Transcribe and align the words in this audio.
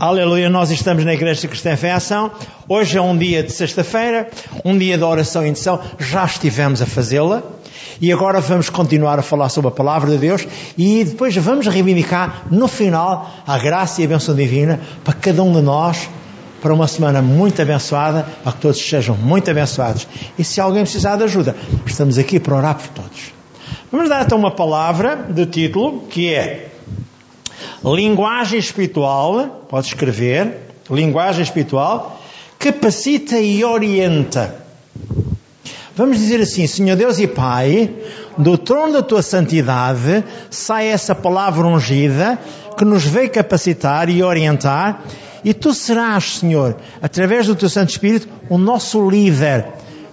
Aleluia, 0.00 0.48
nós 0.48 0.70
estamos 0.70 1.04
na 1.04 1.12
Igreja 1.12 1.48
Cristã 1.48 1.76
em 1.82 1.90
Ação. 1.90 2.30
Hoje 2.68 2.96
é 2.96 3.02
um 3.02 3.18
dia 3.18 3.42
de 3.42 3.50
sexta-feira, 3.50 4.30
um 4.64 4.78
dia 4.78 4.96
de 4.96 5.02
oração 5.02 5.44
e 5.44 5.48
intercessão. 5.48 5.80
Já 5.98 6.24
estivemos 6.24 6.80
a 6.80 6.86
fazê-la 6.86 7.42
e 8.00 8.12
agora 8.12 8.40
vamos 8.40 8.70
continuar 8.70 9.18
a 9.18 9.22
falar 9.22 9.48
sobre 9.48 9.68
a 9.68 9.72
Palavra 9.72 10.08
de 10.12 10.18
Deus 10.18 10.46
e 10.76 11.02
depois 11.02 11.34
vamos 11.34 11.66
reivindicar 11.66 12.44
no 12.48 12.68
final 12.68 13.28
a 13.44 13.58
graça 13.58 14.00
e 14.00 14.04
a 14.04 14.08
bênção 14.08 14.36
divina 14.36 14.78
para 15.02 15.14
cada 15.14 15.42
um 15.42 15.52
de 15.52 15.62
nós 15.62 16.08
para 16.62 16.72
uma 16.72 16.86
semana 16.86 17.20
muito 17.20 17.60
abençoada, 17.60 18.24
para 18.44 18.52
que 18.52 18.60
todos 18.60 18.80
sejam 18.80 19.16
muito 19.16 19.50
abençoados. 19.50 20.06
E 20.38 20.44
se 20.44 20.60
alguém 20.60 20.82
precisar 20.82 21.16
de 21.16 21.24
ajuda, 21.24 21.56
estamos 21.84 22.18
aqui 22.18 22.38
para 22.38 22.54
orar 22.54 22.76
por 22.76 22.86
todos. 22.88 23.32
Vamos 23.90 24.08
dar 24.08 24.24
então 24.24 24.38
uma 24.38 24.52
palavra 24.52 25.26
de 25.28 25.44
título 25.46 26.02
que 26.08 26.32
é 26.32 26.67
Linguagem 27.84 28.58
espiritual, 28.58 29.66
pode 29.68 29.86
escrever, 29.88 30.58
linguagem 30.90 31.42
espiritual, 31.42 32.20
capacita 32.58 33.38
e 33.38 33.64
orienta. 33.64 34.54
Vamos 35.94 36.18
dizer 36.18 36.40
assim, 36.40 36.66
Senhor 36.66 36.96
Deus 36.96 37.18
e 37.18 37.26
Pai, 37.26 37.90
do 38.36 38.56
trono 38.56 38.92
da 38.94 39.02
tua 39.02 39.20
santidade 39.20 40.24
sai 40.48 40.86
essa 40.86 41.14
palavra 41.14 41.66
ungida 41.66 42.38
que 42.76 42.84
nos 42.84 43.04
veio 43.04 43.30
capacitar 43.30 44.08
e 44.08 44.22
orientar, 44.22 45.02
e 45.44 45.52
tu 45.52 45.74
serás, 45.74 46.38
Senhor, 46.38 46.76
através 47.02 47.48
do 47.48 47.56
teu 47.56 47.68
Santo 47.68 47.90
Espírito, 47.90 48.28
o 48.48 48.56
nosso 48.56 49.08
líder, 49.10 49.66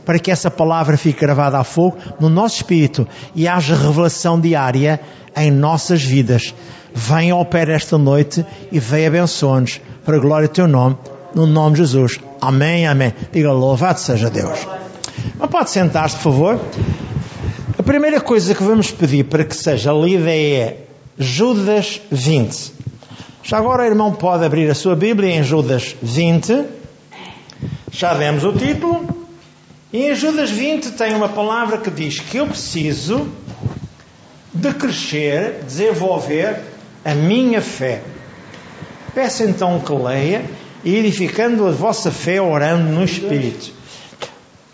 para 0.04 0.18
que 0.18 0.32
essa 0.32 0.50
palavra 0.50 0.98
fique 0.98 1.20
gravada 1.20 1.60
a 1.60 1.64
fogo 1.64 1.98
no 2.20 2.30
nosso 2.30 2.58
espírito 2.58 3.08
e 3.36 3.48
haja 3.48 3.76
revelação 3.76 4.40
diária 4.40 5.00
em 5.36 5.52
nossas 5.52 6.02
vidas. 6.02 6.54
Venha 6.98 7.34
ao 7.34 7.46
pé 7.46 7.70
esta 7.74 7.98
noite 7.98 8.46
e 8.72 8.80
venha 8.80 9.10
abençoa-nos 9.10 9.82
para 10.06 10.16
a 10.16 10.20
glória 10.20 10.48
do 10.48 10.54
teu 10.54 10.66
nome, 10.66 10.96
no 11.36 11.46
nome 11.46 11.76
de 11.76 11.82
Jesus. 11.82 12.22
Amém, 12.40 12.88
amém. 12.88 13.14
Diga 13.34 13.52
louvado 13.52 14.00
seja 14.00 14.30
Deus. 14.30 14.66
Não 15.38 15.46
pode 15.50 15.72
sentar-se, 15.72 16.16
por 16.16 16.24
favor. 16.24 16.62
A 17.78 17.84
primeira 17.84 18.22
coisa 18.22 18.56
que 18.56 18.64
vamos 18.64 18.92
pedir 18.92 19.26
para 19.26 19.44
que 19.44 19.54
seja 19.54 19.92
lida 19.92 20.34
é 20.34 20.86
Judas 21.20 22.00
20. 22.10 22.72
Já 23.44 23.58
agora 23.58 23.84
o 23.84 23.86
irmão 23.86 24.14
pode 24.14 24.46
abrir 24.46 24.72
a 24.72 24.74
sua 24.74 24.96
Bíblia 24.96 25.36
em 25.36 25.44
Judas 25.44 25.98
20. 26.02 26.64
Já 27.92 28.14
demos 28.14 28.46
o 28.46 28.54
título. 28.54 29.06
E 29.92 30.12
em 30.12 30.16
Judas 30.16 30.50
20 30.50 30.92
tem 30.92 31.14
uma 31.14 31.28
palavra 31.28 31.78
que 31.78 31.92
diz 31.92 32.22
que 32.22 32.38
eu 32.38 32.48
preciso 32.48 33.28
de 34.54 34.74
crescer, 34.74 35.60
desenvolver 35.66 36.75
a 37.06 37.14
minha 37.14 37.62
fé. 37.62 38.02
Peço 39.14 39.44
então 39.44 39.80
que 39.80 39.94
leia, 39.94 40.44
edificando 40.84 41.68
a 41.68 41.72
vossa 41.72 42.12
fé, 42.12 42.42
orando 42.42 42.92
no 42.92 43.04
Espírito. 43.04 43.72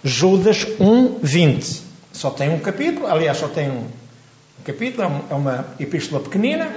Judas 0.03 0.65
1, 0.79 1.19
20. 1.21 1.81
Só 2.13 2.29
tem 2.29 2.49
um 2.49 2.59
capítulo, 2.59 3.05
aliás, 3.05 3.37
só 3.37 3.49
tem 3.49 3.69
um 3.69 3.85
capítulo, 4.63 5.23
é 5.29 5.33
uma 5.35 5.67
epístola 5.77 6.23
pequenina. 6.23 6.71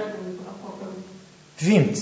20. 1.57 1.99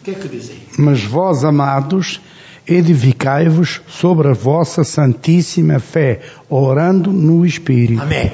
O 0.00 0.04
que 0.04 0.10
é 0.10 0.14
que 0.14 0.28
diz 0.28 0.50
aí? 0.50 0.62
Mas 0.78 1.02
vós, 1.02 1.44
amados, 1.44 2.20
edificai-vos 2.66 3.80
sobre 3.88 4.28
a 4.28 4.32
vossa 4.32 4.84
santíssima 4.84 5.78
fé, 5.78 6.20
orando 6.50 7.12
no 7.12 7.46
Espírito. 7.46 8.02
Amém. 8.02 8.32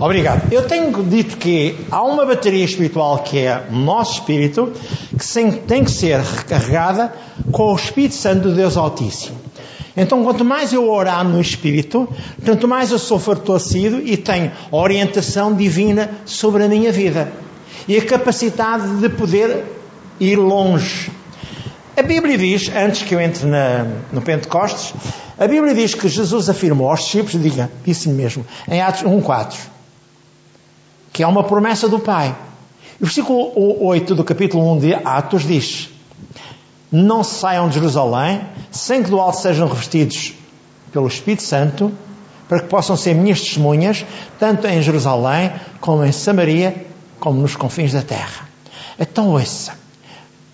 Obrigado. 0.00 0.52
Eu 0.52 0.62
tenho 0.62 1.02
dito 1.02 1.36
que 1.38 1.76
há 1.90 2.02
uma 2.04 2.24
bateria 2.24 2.64
espiritual 2.64 3.18
que 3.18 3.38
é 3.38 3.64
o 3.68 3.74
nosso 3.74 4.20
espírito, 4.20 4.72
que 5.18 5.52
tem 5.66 5.82
que 5.82 5.90
ser 5.90 6.20
recarregada 6.20 7.12
com 7.50 7.72
o 7.72 7.74
Espírito 7.74 8.14
Santo 8.14 8.48
de 8.48 8.54
Deus 8.54 8.76
Altíssimo. 8.76 9.36
Então, 9.96 10.22
quanto 10.22 10.44
mais 10.44 10.72
eu 10.72 10.88
orar 10.88 11.24
no 11.24 11.40
Espírito, 11.40 12.08
tanto 12.44 12.68
mais 12.68 12.92
eu 12.92 12.98
sou 13.00 13.18
fortalecido 13.18 14.00
e 14.00 14.16
tenho 14.16 14.52
orientação 14.70 15.52
divina 15.52 16.08
sobre 16.24 16.62
a 16.62 16.68
minha 16.68 16.92
vida. 16.92 17.32
E 17.88 17.96
a 17.96 18.04
capacidade 18.04 19.00
de 19.00 19.08
poder 19.08 19.64
ir 20.20 20.36
longe. 20.36 21.10
A 21.96 22.02
Bíblia 22.02 22.38
diz, 22.38 22.70
antes 22.72 23.02
que 23.02 23.16
eu 23.16 23.20
entre 23.20 23.46
na, 23.46 23.84
no 24.12 24.22
Pentecostes, 24.22 24.94
a 25.36 25.48
Bíblia 25.48 25.74
diz 25.74 25.96
que 25.96 26.08
Jesus 26.08 26.48
afirmou 26.48 26.88
aos 26.88 27.00
discípulos, 27.00 27.42
diga, 27.42 27.68
disse 27.84 28.08
mesmo, 28.08 28.46
em 28.68 28.80
Atos 28.80 29.02
1.4, 29.02 29.77
que 31.18 31.22
é 31.24 31.26
uma 31.26 31.42
promessa 31.42 31.88
do 31.88 31.98
Pai. 31.98 32.32
O 33.00 33.04
versículo 33.04 33.84
8 33.84 34.14
do 34.14 34.22
capítulo 34.22 34.72
1 34.74 34.78
de 34.78 34.94
Atos 34.94 35.44
diz, 35.44 35.88
não 36.92 37.24
saiam 37.24 37.66
de 37.66 37.74
Jerusalém 37.74 38.42
sem 38.70 39.02
que 39.02 39.10
do 39.10 39.18
alto 39.18 39.40
sejam 39.40 39.66
revestidos 39.66 40.34
pelo 40.92 41.08
Espírito 41.08 41.42
Santo, 41.42 41.90
para 42.48 42.60
que 42.60 42.68
possam 42.68 42.96
ser 42.96 43.16
minhas 43.16 43.40
testemunhas, 43.40 44.06
tanto 44.38 44.68
em 44.68 44.80
Jerusalém, 44.80 45.50
como 45.80 46.04
em 46.04 46.12
Samaria, 46.12 46.86
como 47.18 47.42
nos 47.42 47.56
confins 47.56 47.92
da 47.92 48.02
terra. 48.02 48.48
Então 48.96 49.30
ouça, 49.30 49.72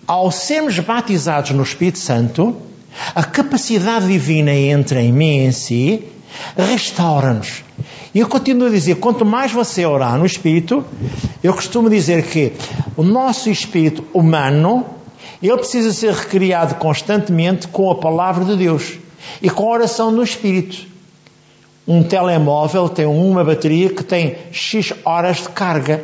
ao 0.07 0.31
sermos 0.31 0.79
batizados 0.79 1.51
no 1.51 1.61
Espírito 1.61 1.99
Santo, 1.99 2.57
a 3.13 3.23
capacidade 3.23 4.07
divina 4.07 4.51
entra 4.51 4.99
em 4.99 5.13
mim 5.13 5.45
em 5.45 5.51
si, 5.51 6.03
restaura-nos. 6.57 7.63
E 8.13 8.19
eu 8.19 8.27
continuo 8.27 8.67
a 8.67 8.71
dizer, 8.71 8.95
quanto 8.95 9.25
mais 9.25 9.51
você 9.51 9.85
orar 9.85 10.17
no 10.17 10.25
Espírito, 10.25 10.85
eu 11.43 11.53
costumo 11.53 11.89
dizer 11.89 12.23
que 12.23 12.53
o 12.95 13.03
nosso 13.03 13.49
espírito 13.49 14.05
humano, 14.13 14.85
ele 15.43 15.57
precisa 15.57 15.91
ser 15.91 16.13
recriado 16.13 16.75
constantemente 16.75 17.67
com 17.67 17.91
a 17.91 17.95
palavra 17.95 18.45
de 18.45 18.55
Deus 18.55 18.93
e 19.41 19.49
com 19.49 19.63
a 19.63 19.73
oração 19.73 20.11
no 20.11 20.23
Espírito. 20.23 20.87
Um 21.87 22.03
telemóvel 22.03 22.89
tem 22.89 23.05
uma 23.05 23.43
bateria 23.43 23.89
que 23.89 24.03
tem 24.03 24.37
X 24.51 24.93
horas 25.03 25.37
de 25.37 25.49
carga 25.49 26.03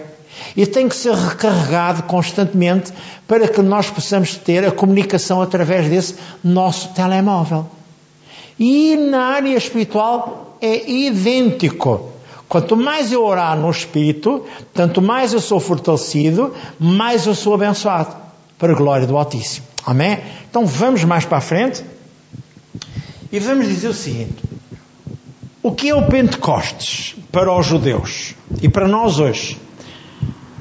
e 0.56 0.66
tem 0.66 0.88
que 0.88 0.96
ser 0.96 1.14
recarregado 1.14 2.04
constantemente 2.04 2.92
para 3.28 3.48
que 3.48 3.62
nós 3.62 3.90
possamos 3.90 4.36
ter 4.36 4.66
a 4.66 4.72
comunicação 4.72 5.42
através 5.42 5.88
desse 5.88 6.16
nosso 6.44 6.90
telemóvel. 6.90 7.66
E 8.64 8.96
na 8.96 9.24
área 9.24 9.58
espiritual 9.58 10.56
é 10.62 10.88
idêntico. 10.88 12.12
Quanto 12.48 12.78
mais 12.78 13.12
eu 13.12 13.26
orar 13.26 13.58
no 13.58 13.72
Espírito, 13.72 14.46
tanto 14.72 15.02
mais 15.02 15.34
eu 15.34 15.42
sou 15.42 15.60
fortalecido, 15.60 16.54
mais 16.80 17.26
eu 17.26 17.34
sou 17.34 17.56
abençoado 17.56 18.16
para 18.60 18.74
a 18.74 18.76
glória 18.76 19.08
do 19.08 19.18
Altíssimo. 19.18 19.66
Amém? 19.84 20.20
Então 20.48 20.64
vamos 20.64 21.04
mais 21.04 21.26
para 21.26 21.40
a 21.40 21.42
frente 21.42 21.84
e 23.32 23.40
vamos 23.40 23.68
dizer 23.68 23.88
o 23.88 23.96
seguinte: 23.96 24.44
o 25.64 25.72
que 25.72 25.90
é 25.90 25.96
o 25.96 26.06
Pentecostes 26.06 27.16
para 27.32 27.52
os 27.52 27.66
judeus 27.66 28.36
e 28.62 28.70
para 28.70 28.88
nós 28.88 29.18
hoje? 29.18 29.58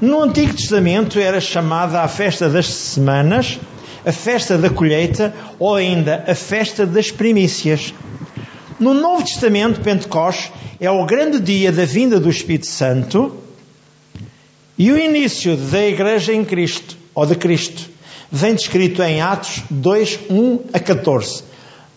No 0.01 0.23
Antigo 0.23 0.55
Testamento 0.55 1.19
era 1.19 1.39
chamada 1.39 2.01
a 2.01 2.07
festa 2.07 2.49
das 2.49 2.65
semanas, 2.65 3.59
a 4.05 4.11
festa 4.11 4.57
da 4.57 4.69
colheita 4.69 5.33
ou 5.59 5.75
ainda 5.75 6.23
a 6.27 6.35
festa 6.35 6.85
das 6.85 7.11
primícias. 7.11 7.93
No 8.79 8.93
Novo 8.93 9.23
Testamento, 9.23 9.81
Pentecostes 9.81 10.51
é 10.79 10.89
o 10.89 11.05
grande 11.05 11.39
dia 11.39 11.71
da 11.71 11.85
vinda 11.85 12.19
do 12.19 12.29
Espírito 12.29 12.65
Santo 12.65 13.37
e 14.77 14.91
o 14.91 14.97
início 14.97 15.55
da 15.55 15.85
Igreja 15.85 16.33
em 16.33 16.43
Cristo, 16.43 16.97
ou 17.13 17.25
de 17.25 17.35
Cristo, 17.35 17.87
vem 18.31 18.55
descrito 18.55 19.03
em 19.03 19.21
Atos 19.21 19.61
2, 19.69 20.19
1 20.29 20.59
a 20.73 20.79
14. 20.79 21.43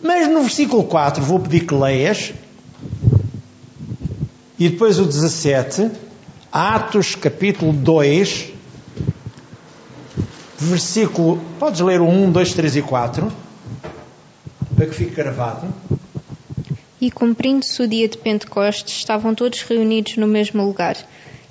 Mas 0.03 0.29
no 0.29 0.41
versículo 0.41 0.83
4, 0.83 1.23
vou 1.23 1.39
pedir 1.39 1.61
que 1.61 1.73
leias, 1.73 2.31
e 4.59 4.69
depois 4.69 4.99
o 4.99 5.05
17, 5.05 5.89
Atos 6.51 7.15
capítulo 7.15 7.73
2, 7.73 8.53
versículo, 10.57 11.39
podes 11.59 11.81
ler 11.81 12.01
o 12.01 12.07
1, 12.07 12.31
2, 12.31 12.53
3 12.53 12.75
e 12.77 12.81
4, 12.81 13.31
para 14.75 14.85
que 14.85 14.93
fique 14.93 15.15
gravado. 15.15 15.67
E 16.99 17.11
cumprindo-se 17.11 17.81
o 17.81 17.87
dia 17.87 18.07
de 18.07 18.17
Pentecostes, 18.17 18.97
estavam 18.97 19.35
todos 19.35 19.61
reunidos 19.61 20.17
no 20.17 20.27
mesmo 20.27 20.63
lugar. 20.63 20.97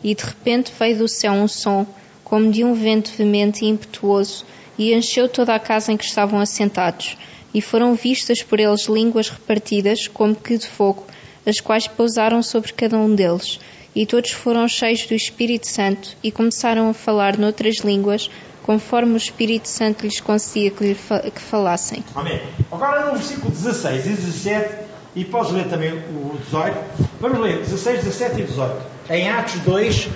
E 0.02 0.14
de 0.14 0.24
repente 0.24 0.72
veio 0.78 0.98
do 0.98 1.08
céu 1.08 1.32
um 1.32 1.46
som, 1.46 1.86
como 2.24 2.50
de 2.50 2.64
um 2.64 2.74
vento 2.74 3.12
veemente 3.16 3.64
e 3.64 3.68
impetuoso, 3.68 4.44
e 4.78 4.92
encheu 4.92 5.28
toda 5.28 5.54
a 5.54 5.60
casa 5.60 5.92
em 5.92 5.96
que 5.96 6.04
estavam 6.04 6.40
assentados. 6.40 7.16
E 7.52 7.60
foram 7.60 7.94
vistas 7.94 8.42
por 8.42 8.58
eles 8.58 8.86
línguas 8.86 9.28
repartidas, 9.28 10.08
como 10.08 10.34
que 10.34 10.58
de 10.58 10.66
fogo, 10.66 11.04
as 11.46 11.60
quais 11.60 11.86
pousaram 11.86 12.42
sobre 12.42 12.72
cada 12.72 12.96
um 12.96 13.14
deles. 13.14 13.60
E 13.94 14.04
todos 14.04 14.32
foram 14.32 14.66
cheios 14.66 15.06
do 15.06 15.14
Espírito 15.14 15.68
Santo 15.68 16.16
e 16.22 16.32
começaram 16.32 16.88
a 16.88 16.94
falar 16.94 17.38
noutras 17.38 17.76
línguas, 17.76 18.28
conforme 18.64 19.12
o 19.12 19.16
Espírito 19.16 19.68
Santo 19.68 20.04
lhes 20.04 20.20
concedia 20.20 20.70
que, 20.70 20.82
lhe 20.82 20.94
fa 20.94 21.20
que 21.20 21.40
falassem. 21.40 22.02
Amém. 22.14 22.40
Agora 22.72 23.04
no 23.04 23.12
versículo 23.12 23.50
16 23.50 24.06
e 24.06 24.08
17, 24.08 24.74
e 25.14 25.24
podes 25.24 25.52
ler 25.52 25.68
também 25.68 25.92
o 25.92 26.36
18, 26.42 26.76
vamos 27.20 27.38
ler 27.40 27.58
16, 27.58 28.04
17 28.04 28.40
e 28.40 28.44
18. 28.44 28.86
Em 29.10 29.28
Atos 29.28 29.60
2, 29.60 30.08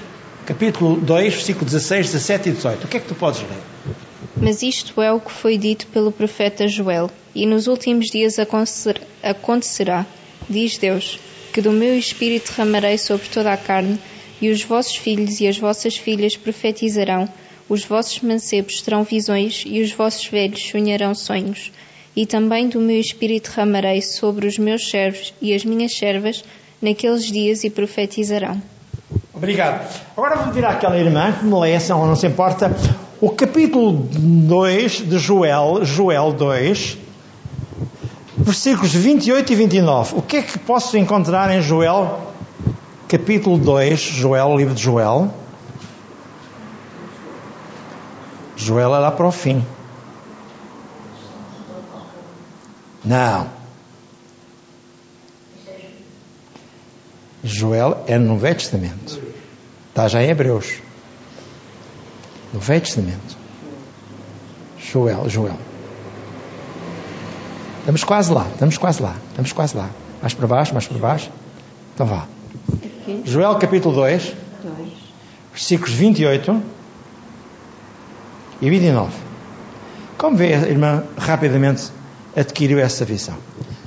capítulo 0.46 0.96
2, 0.96 1.34
versículo 1.34 1.66
16, 1.66 2.06
17 2.06 2.48
e 2.48 2.52
18. 2.52 2.84
O 2.84 2.88
que 2.88 2.96
é 2.96 3.00
que 3.00 3.06
tu 3.06 3.14
podes 3.14 3.42
ler? 3.42 3.94
Mas 4.40 4.62
isto 4.62 5.02
é 5.02 5.12
o 5.12 5.20
que 5.20 5.30
foi 5.30 5.58
dito 5.58 5.86
pelo 5.88 6.10
profeta 6.10 6.66
Joel, 6.66 7.10
e 7.34 7.44
nos 7.44 7.66
últimos 7.66 8.06
dias 8.06 8.36
acontecerá, 9.22 10.06
diz 10.48 10.78
Deus, 10.78 11.20
que 11.52 11.60
do 11.60 11.70
meu 11.70 11.98
espírito 11.98 12.50
derramarei 12.50 12.96
sobre 12.96 13.28
toda 13.28 13.52
a 13.52 13.58
carne, 13.58 13.98
e 14.40 14.50
os 14.50 14.62
vossos 14.62 14.96
filhos 14.96 15.38
e 15.40 15.46
as 15.46 15.58
vossas 15.58 15.98
filhas 15.98 16.34
profetizarão, 16.34 17.28
os 17.68 17.84
vossos 17.84 18.20
mancebos 18.22 18.80
terão 18.80 19.02
visões, 19.02 19.64
e 19.66 19.82
os 19.82 19.92
vossos 19.92 20.26
velhos 20.26 20.62
sonharão 20.62 21.14
sonhos. 21.14 21.70
E 22.16 22.24
também 22.26 22.68
do 22.68 22.80
meu 22.80 22.98
espírito 22.98 23.50
derramarei 23.50 24.00
sobre 24.02 24.46
os 24.46 24.58
meus 24.58 24.88
servos 24.88 25.34
e 25.40 25.54
as 25.54 25.64
minhas 25.64 25.96
servas 25.96 26.42
naqueles 26.80 27.24
dias 27.24 27.64
e 27.64 27.70
profetizarão. 27.70 28.60
Obrigado. 29.34 29.86
Agora 30.16 30.36
vou 30.36 30.46
pedir 30.46 30.64
àquela 30.64 30.98
irmã 30.98 31.32
que 31.32 31.44
me 31.44 31.54
leia, 31.60 31.78
se 31.78 31.90
não 31.90 32.16
se 32.16 32.26
importa, 32.26 32.74
o 33.20 33.30
capítulo 33.30 33.92
2 33.92 35.08
de 35.08 35.18
Joel, 35.18 35.84
Joel 35.84 36.32
2, 36.32 36.98
versículos 38.38 38.94
28 38.94 39.52
e 39.52 39.56
29. 39.56 40.14
O 40.16 40.22
que 40.22 40.38
é 40.38 40.42
que 40.42 40.58
posso 40.58 40.96
encontrar 40.96 41.54
em 41.54 41.60
Joel, 41.62 42.32
capítulo 43.06 43.58
2, 43.58 44.00
Joel, 44.00 44.56
livro 44.56 44.74
de 44.74 44.82
Joel? 44.82 45.32
Joel 48.58 48.92
é 48.94 48.98
lá 48.98 49.12
para 49.12 49.26
o 49.26 49.30
fim. 49.30 49.64
Não. 53.04 53.48
Joel 57.44 58.04
é 58.08 58.18
no 58.18 58.36
Velho 58.36 58.56
Testamento. 58.56 59.22
Está 59.90 60.08
já 60.08 60.22
em 60.22 60.28
Hebreus 60.28 60.80
no 62.52 62.58
Velho 62.58 62.80
Testamento. 62.80 63.36
Joel, 64.78 65.28
Joel. 65.28 65.56
Estamos 67.80 68.04
quase 68.04 68.32
lá, 68.32 68.46
estamos 68.52 68.76
quase 68.76 69.02
lá, 69.02 69.16
estamos 69.30 69.52
quase 69.52 69.76
lá. 69.76 69.88
Mais 70.20 70.34
para 70.34 70.46
baixo, 70.46 70.72
mais 70.72 70.86
para 70.86 70.98
baixo. 70.98 71.30
Então 71.94 72.06
vá. 72.06 72.26
Joel 73.24 73.54
capítulo 73.56 73.94
2, 73.94 74.34
versículos 75.52 75.94
28 75.94 76.77
e 78.60 78.70
29. 78.70 79.12
Como 80.16 80.36
vê, 80.36 80.54
a 80.54 80.68
irmã 80.68 81.04
rapidamente 81.16 81.84
adquiriu 82.36 82.78
essa 82.78 83.04
visão. 83.04 83.36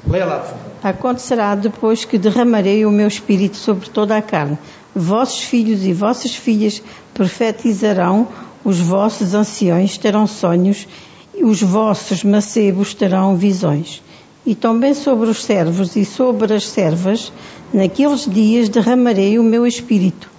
Leia 0.07 0.25
lá, 0.25 0.39
por 0.39 0.49
favor. 0.49 0.71
Acontecerá 0.83 1.55
depois 1.55 2.05
que 2.05 2.17
derramarei 2.17 2.85
o 2.85 2.91
meu 2.91 3.07
espírito 3.07 3.57
sobre 3.57 3.89
toda 3.89 4.17
a 4.17 4.21
carne. 4.21 4.57
Vossos 4.95 5.43
filhos 5.43 5.85
e 5.85 5.93
vossas 5.93 6.35
filhas 6.35 6.81
profetizarão, 7.13 8.27
os 8.63 8.79
vossos 8.79 9.33
anciões 9.33 9.97
terão 9.97 10.25
sonhos, 10.25 10.87
e 11.35 11.43
os 11.43 11.61
vossos 11.61 12.23
macebos 12.23 12.93
terão 12.93 13.35
visões. 13.35 14.01
E 14.45 14.55
também 14.55 14.93
sobre 14.93 15.29
os 15.29 15.43
servos 15.43 15.95
e 15.95 16.03
sobre 16.03 16.53
as 16.53 16.67
servas, 16.67 17.31
naqueles 17.73 18.25
dias 18.25 18.69
derramarei 18.69 19.37
o 19.37 19.43
meu 19.43 19.67
espírito. 19.67 20.29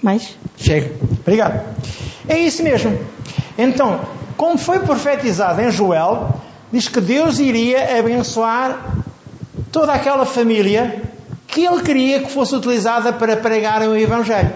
Mais? 0.00 0.36
Chega. 0.56 0.94
Obrigado. 1.20 1.64
É 2.28 2.38
isso 2.38 2.62
mesmo. 2.62 2.98
Então, 3.56 4.00
como 4.36 4.58
foi 4.58 4.80
profetizado 4.80 5.60
em 5.60 5.70
Joel, 5.70 6.34
diz 6.72 6.88
que 6.88 7.00
Deus 7.00 7.38
iria 7.38 7.98
abençoar 7.98 9.04
toda 9.70 9.92
aquela 9.92 10.24
família 10.24 11.02
que 11.46 11.64
ele 11.66 11.82
queria 11.82 12.20
que 12.20 12.30
fosse 12.30 12.54
utilizada 12.56 13.12
para 13.12 13.36
pregar 13.36 13.82
o 13.82 13.94
Evangelho. 13.94 14.52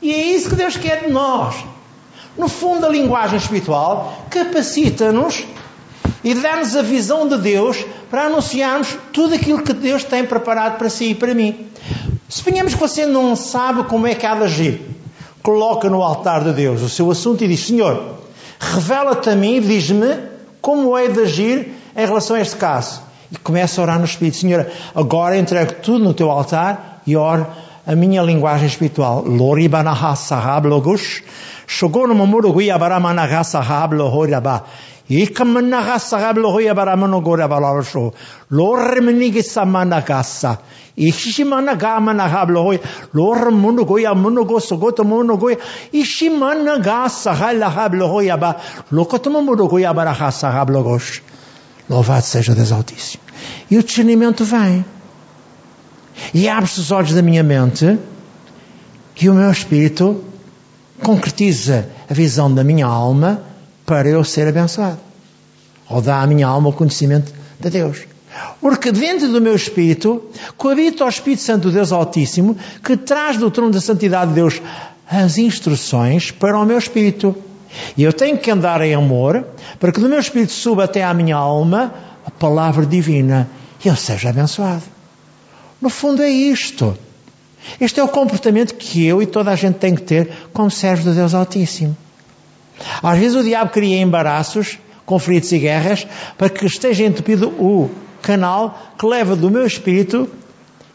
E 0.00 0.12
é 0.12 0.24
isso 0.34 0.48
que 0.48 0.54
Deus 0.54 0.76
quer 0.76 1.04
de 1.04 1.10
nós. 1.10 1.56
No 2.38 2.48
fundo, 2.48 2.86
a 2.86 2.88
linguagem 2.88 3.38
espiritual 3.38 4.26
capacita-nos 4.30 5.44
e 6.22 6.34
dá-nos 6.34 6.76
a 6.76 6.82
visão 6.82 7.26
de 7.26 7.38
Deus 7.38 7.84
para 8.10 8.26
anunciarmos 8.26 8.96
tudo 9.12 9.34
aquilo 9.34 9.62
que 9.62 9.72
Deus 9.72 10.04
tem 10.04 10.24
preparado 10.24 10.78
para 10.78 10.88
si 10.88 11.06
e 11.06 11.14
para 11.14 11.34
mim. 11.34 11.66
Suponhamos 12.28 12.74
que 12.74 12.80
você 12.80 13.04
não 13.06 13.34
sabe 13.34 13.84
como 13.84 14.06
é 14.06 14.14
que 14.14 14.26
há 14.26 14.34
de 14.34 14.44
agir. 14.44 14.95
Coloca 15.46 15.88
no 15.88 16.02
altar 16.02 16.42
de 16.42 16.52
Deus 16.52 16.82
o 16.82 16.88
seu 16.88 17.08
assunto 17.08 17.44
e 17.44 17.46
diz: 17.46 17.68
Senhor, 17.68 18.16
revela-te 18.58 19.30
a 19.30 19.36
mim, 19.36 19.60
diz-me 19.60 20.16
como 20.60 20.98
é 20.98 21.06
de 21.06 21.20
agir 21.20 21.72
em 21.94 22.04
relação 22.04 22.34
a 22.34 22.40
este 22.40 22.56
caso. 22.56 23.00
E 23.30 23.36
começa 23.36 23.80
a 23.80 23.84
orar 23.84 24.00
no 24.00 24.06
Espírito: 24.06 24.38
Senhor, 24.38 24.66
agora 24.92 25.38
entrego 25.38 25.74
tudo 25.74 26.00
no 26.02 26.12
teu 26.12 26.32
altar 26.32 27.00
e 27.06 27.16
oro 27.16 27.46
a 27.86 27.94
minha 27.94 28.22
linguagem 28.22 28.66
espiritual. 28.66 29.22
Loribanaha 29.24 30.16
sahab 30.16 30.66
logush. 30.66 31.22
Shogor 31.64 32.12
mamuro 32.12 32.52
guia 32.52 32.76
baramanaha 32.76 33.44
sahab 33.44 33.94
lohoraba. 33.94 34.64
Louvado 51.88 52.24
seja 52.24 52.54
Deus 52.54 52.72
Altíssimo. 52.72 53.22
E 53.70 53.78
o 53.78 53.82
discernimento 53.82 54.44
vem. 54.44 54.84
E 56.34 56.48
abre-se 56.48 56.80
os 56.80 56.90
olhos 56.90 57.12
da 57.12 57.22
minha 57.22 57.44
mente 57.44 57.96
e 59.20 59.28
o 59.28 59.34
meu 59.34 59.50
espírito 59.50 60.24
concretiza 61.02 61.88
a 62.10 62.14
visão 62.14 62.52
da 62.52 62.64
minha 62.64 62.86
alma 62.86 63.40
para 63.86 64.08
eu 64.08 64.24
ser 64.24 64.48
abençoado. 64.48 64.98
Ou 65.88 66.02
dá 66.02 66.20
à 66.20 66.26
minha 66.26 66.46
alma 66.46 66.68
o 66.68 66.72
conhecimento 66.72 67.32
de 67.58 67.70
Deus. 67.70 68.04
Porque 68.60 68.92
dentro 68.92 69.28
do 69.28 69.40
meu 69.40 69.54
espírito 69.54 70.28
coabita 70.56 71.04
o 71.04 71.08
Espírito 71.08 71.42
Santo 71.42 71.68
de 71.68 71.76
Deus 71.76 71.92
Altíssimo 71.92 72.56
que 72.84 72.96
traz 72.96 73.38
do 73.38 73.50
trono 73.50 73.70
da 73.70 73.80
santidade 73.80 74.30
de 74.30 74.34
Deus 74.34 74.60
as 75.08 75.38
instruções 75.38 76.30
para 76.30 76.58
o 76.58 76.64
meu 76.64 76.76
espírito. 76.76 77.34
E 77.96 78.02
eu 78.02 78.12
tenho 78.12 78.36
que 78.36 78.50
andar 78.50 78.80
em 78.82 78.94
amor 78.94 79.46
para 79.78 79.92
que 79.92 80.00
do 80.00 80.08
meu 80.08 80.18
espírito 80.18 80.52
suba 80.52 80.84
até 80.84 81.04
à 81.04 81.14
minha 81.14 81.36
alma 81.36 81.94
a 82.26 82.30
palavra 82.30 82.84
divina 82.84 83.48
e 83.84 83.88
eu 83.88 83.96
seja 83.96 84.30
abençoado. 84.30 84.82
No 85.80 85.88
fundo 85.88 86.22
é 86.22 86.28
isto. 86.28 86.96
Este 87.80 88.00
é 88.00 88.02
o 88.02 88.08
comportamento 88.08 88.74
que 88.74 89.04
eu 89.06 89.22
e 89.22 89.26
toda 89.26 89.50
a 89.50 89.56
gente 89.56 89.76
tem 89.76 89.94
que 89.94 90.02
ter 90.02 90.30
como 90.52 90.70
servos 90.70 91.04
de 91.04 91.12
Deus 91.12 91.34
Altíssimo. 91.34 91.96
Às 93.02 93.18
vezes 93.18 93.36
o 93.36 93.42
diabo 93.42 93.70
cria 93.70 94.00
embaraços, 94.00 94.78
conflitos 95.04 95.52
e 95.52 95.58
guerras 95.58 96.06
para 96.36 96.50
que 96.50 96.66
esteja 96.66 97.04
entupido 97.04 97.48
o 97.48 97.90
canal 98.22 98.94
que 98.98 99.06
leva 99.06 99.36
do 99.36 99.50
meu 99.50 99.66
espírito 99.66 100.28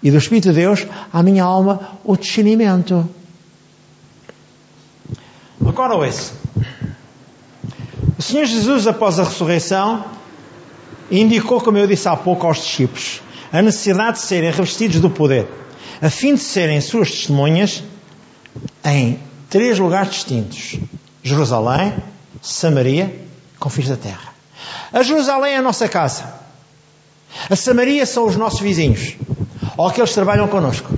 e 0.04 0.10
do 0.10 0.18
Espírito 0.18 0.50
de 0.50 0.56
Deus 0.56 0.86
à 1.14 1.22
minha 1.22 1.44
alma 1.44 1.98
o 2.04 2.18
discernimento. 2.18 3.08
Agora 5.66 5.96
ouça. 5.96 6.34
O 8.18 8.22
Senhor 8.22 8.46
Jesus, 8.46 8.88
após 8.88 9.20
a 9.20 9.24
ressurreição, 9.24 10.04
indicou, 11.10 11.62
como 11.62 11.78
eu 11.78 11.88
disse 11.88 12.08
há 12.08 12.16
pouco 12.16 12.48
aos 12.48 12.58
discípulos, 12.58 13.22
a 13.52 13.62
necessidade 13.62 14.20
de 14.20 14.26
serem 14.26 14.52
revestidos 14.52 15.00
do 15.00 15.10
poder, 15.10 15.48
a 16.02 16.10
fim 16.10 16.34
de 16.34 16.42
serem 16.42 16.82
suas 16.82 17.12
testemunhas 17.12 17.84
em 18.84 19.20
três 19.50 19.78
lugares 19.78 20.12
distintos: 20.12 20.80
Jerusalém, 21.24 21.94
Samaria 22.42 23.16
confins 23.60 23.88
da 23.88 23.96
terra. 23.96 24.34
A 24.92 25.04
Jerusalém 25.04 25.54
é 25.54 25.58
a 25.58 25.62
nossa 25.62 25.88
casa. 25.88 26.24
A 27.50 27.56
Samaria 27.56 28.06
são 28.06 28.25
os 28.25 28.36
nossos 28.36 28.60
vizinhos, 28.60 29.16
ou 29.78 29.88
aqueles 29.88 30.10
que 30.10 30.16
trabalham 30.16 30.48
connosco. 30.48 30.90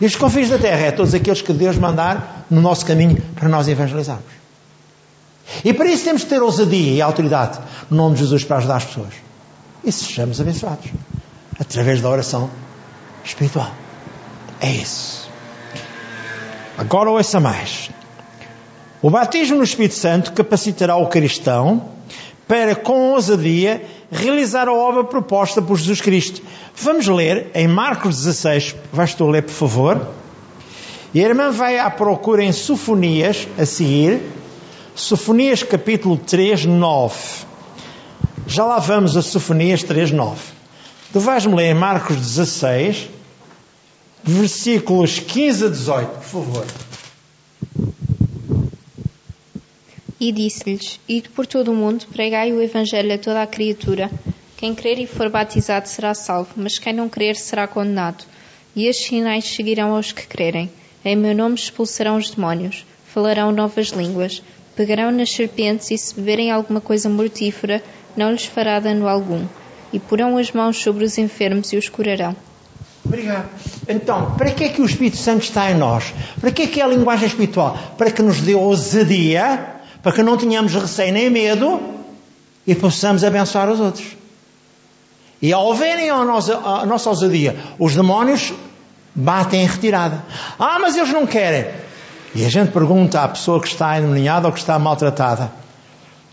E 0.00 0.06
os 0.06 0.16
confins 0.16 0.48
da 0.48 0.58
terra 0.58 0.86
é 0.86 0.90
todos 0.90 1.14
aqueles 1.14 1.42
que 1.42 1.52
Deus 1.52 1.76
mandar 1.76 2.46
no 2.50 2.60
nosso 2.60 2.84
caminho 2.84 3.20
para 3.34 3.48
nós 3.48 3.68
evangelizarmos. 3.68 4.32
E 5.64 5.72
para 5.72 5.86
isso 5.86 6.04
temos 6.04 6.22
de 6.22 6.28
ter 6.28 6.42
ousadia 6.42 6.94
e 6.94 7.02
autoridade 7.02 7.58
no 7.90 7.96
nome 7.96 8.14
de 8.14 8.22
Jesus 8.22 8.42
para 8.44 8.56
ajudar 8.56 8.76
as 8.76 8.84
pessoas 8.84 9.14
e 9.84 9.90
sejamos 9.90 10.40
abençoados 10.40 10.90
através 11.58 12.00
da 12.00 12.08
oração 12.08 12.50
espiritual. 13.24 13.72
É 14.60 14.70
isso. 14.70 15.28
Agora 16.78 17.10
ouça 17.10 17.40
mais. 17.40 17.90
O 19.02 19.10
batismo 19.10 19.56
no 19.56 19.64
Espírito 19.64 19.96
Santo 19.96 20.32
capacitará 20.32 20.94
o 20.94 21.08
cristão 21.08 21.88
para, 22.46 22.76
com 22.76 23.10
ousadia, 23.10 23.84
realizar 24.12 24.68
a 24.68 24.72
obra 24.72 25.02
proposta 25.02 25.60
por 25.60 25.76
Jesus 25.76 26.00
Cristo. 26.00 26.40
Vamos 26.76 27.08
ler 27.08 27.50
em 27.52 27.66
Marcos 27.66 28.18
16, 28.18 28.76
vais 28.92 29.12
tu 29.12 29.26
ler, 29.26 29.42
por 29.42 29.50
favor. 29.50 30.06
E 31.12 31.20
a 31.20 31.28
irmã 31.28 31.50
vai 31.50 31.80
à 31.80 31.90
procura 31.90 32.44
em 32.44 32.52
Sofonias, 32.52 33.48
a 33.58 33.66
seguir. 33.66 34.20
Sofonias 34.94 35.64
capítulo 35.64 36.16
3, 36.16 36.66
9. 36.66 37.16
Já 38.46 38.64
lá 38.64 38.78
vamos 38.78 39.16
a 39.16 39.22
Sofonias 39.22 39.82
3.9. 39.82 40.36
Tu 41.12 41.18
vais-me 41.18 41.56
ler 41.56 41.72
em 41.72 41.74
Marcos 41.74 42.16
16, 42.16 43.08
versículos 44.22 45.18
15 45.18 45.64
a 45.64 45.68
18, 45.68 46.08
por 46.08 46.22
favor. 46.22 46.66
E 50.22 50.30
disse-lhes: 50.30 51.00
Ide 51.08 51.28
por 51.30 51.48
todo 51.48 51.72
o 51.72 51.74
mundo, 51.74 52.06
pregai 52.12 52.52
o 52.52 52.62
Evangelho 52.62 53.12
a 53.12 53.18
toda 53.18 53.42
a 53.42 53.46
criatura. 53.46 54.08
Quem 54.56 54.72
crer 54.72 55.00
e 55.00 55.04
for 55.04 55.28
batizado 55.28 55.88
será 55.88 56.14
salvo, 56.14 56.50
mas 56.54 56.78
quem 56.78 56.92
não 56.92 57.08
crer 57.08 57.34
será 57.34 57.66
condenado. 57.66 58.24
E 58.76 58.86
estes 58.86 59.08
sinais 59.08 59.44
seguirão 59.44 59.96
aos 59.96 60.12
que 60.12 60.24
crerem. 60.28 60.70
Em 61.04 61.16
meu 61.16 61.34
nome 61.34 61.56
expulsarão 61.56 62.18
os 62.18 62.30
demónios, 62.30 62.86
falarão 63.04 63.50
novas 63.50 63.88
línguas, 63.88 64.40
pegarão 64.76 65.10
nas 65.10 65.32
serpentes 65.32 65.90
e 65.90 65.98
se 65.98 66.14
beberem 66.14 66.52
alguma 66.52 66.80
coisa 66.80 67.08
mortífera, 67.08 67.82
não 68.16 68.30
lhes 68.30 68.44
fará 68.44 68.78
dano 68.78 69.08
algum. 69.08 69.44
E 69.92 69.98
porão 69.98 70.36
as 70.38 70.52
mãos 70.52 70.76
sobre 70.76 71.04
os 71.04 71.18
enfermos 71.18 71.72
e 71.72 71.76
os 71.76 71.88
curarão. 71.88 72.36
Obrigado. 73.04 73.48
Então, 73.88 74.36
para 74.36 74.52
que 74.52 74.62
é 74.62 74.68
que 74.68 74.80
o 74.80 74.86
Espírito 74.86 75.16
Santo 75.16 75.42
está 75.42 75.68
em 75.68 75.74
nós? 75.74 76.14
Para 76.40 76.52
que 76.52 76.62
é 76.62 76.66
que 76.68 76.80
é 76.80 76.84
a 76.84 76.86
linguagem 76.86 77.26
espiritual? 77.26 77.76
Para 77.98 78.12
que 78.12 78.22
nos 78.22 78.40
dê 78.40 78.54
ousadia, 78.54 79.81
para 80.02 80.12
que 80.12 80.22
não 80.22 80.36
tenhamos 80.36 80.74
receio 80.74 81.12
nem 81.12 81.30
medo 81.30 81.80
e 82.66 82.74
possamos 82.74 83.22
abençoar 83.22 83.70
os 83.70 83.80
outros. 83.80 84.16
E 85.40 85.52
ao 85.52 85.74
verem 85.74 86.10
a 86.10 86.24
nossa, 86.24 86.56
a 86.56 86.86
nossa 86.86 87.10
ousadia, 87.10 87.56
os 87.78 87.94
demónios 87.94 88.52
batem 89.14 89.62
em 89.62 89.66
retirada. 89.66 90.24
Ah, 90.58 90.78
mas 90.80 90.96
eles 90.96 91.10
não 91.10 91.26
querem. 91.26 91.66
E 92.34 92.44
a 92.44 92.48
gente 92.48 92.70
pergunta 92.72 93.20
à 93.20 93.28
pessoa 93.28 93.60
que 93.60 93.68
está 93.68 93.98
endemoniada 93.98 94.46
ou 94.46 94.52
que 94.52 94.60
está 94.60 94.78
maltratada: 94.78 95.52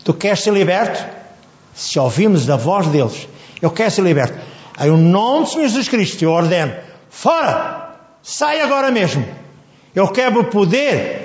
Tu 0.04 0.14
queres 0.14 0.40
ser 0.40 0.52
liberto? 0.52 1.04
Se 1.74 1.98
ouvimos 1.98 2.48
a 2.48 2.56
voz 2.56 2.86
deles, 2.86 3.28
eu 3.60 3.70
quero 3.70 3.90
ser 3.90 4.02
liberto. 4.02 4.38
Em 4.80 4.90
nome 4.90 5.44
do 5.44 5.50
Senhor 5.50 5.68
Jesus 5.68 5.88
Cristo, 5.88 6.22
eu 6.22 6.30
ordeno: 6.30 6.74
fora! 7.10 7.90
Sai 8.22 8.60
agora 8.60 8.90
mesmo! 8.90 9.26
Eu 9.94 10.08
quero 10.08 10.40
o 10.40 10.44
poder 10.44 11.19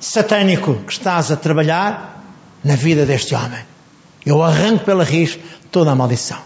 satânico 0.00 0.74
que 0.86 0.92
estás 0.92 1.30
a 1.30 1.36
trabalhar 1.36 2.24
na 2.64 2.74
vida 2.74 3.04
deste 3.04 3.34
homem. 3.34 3.60
Eu 4.24 4.42
arranco 4.42 4.84
pela 4.84 5.04
raiz 5.04 5.38
toda 5.70 5.90
a 5.90 5.94
maldição. 5.94 6.38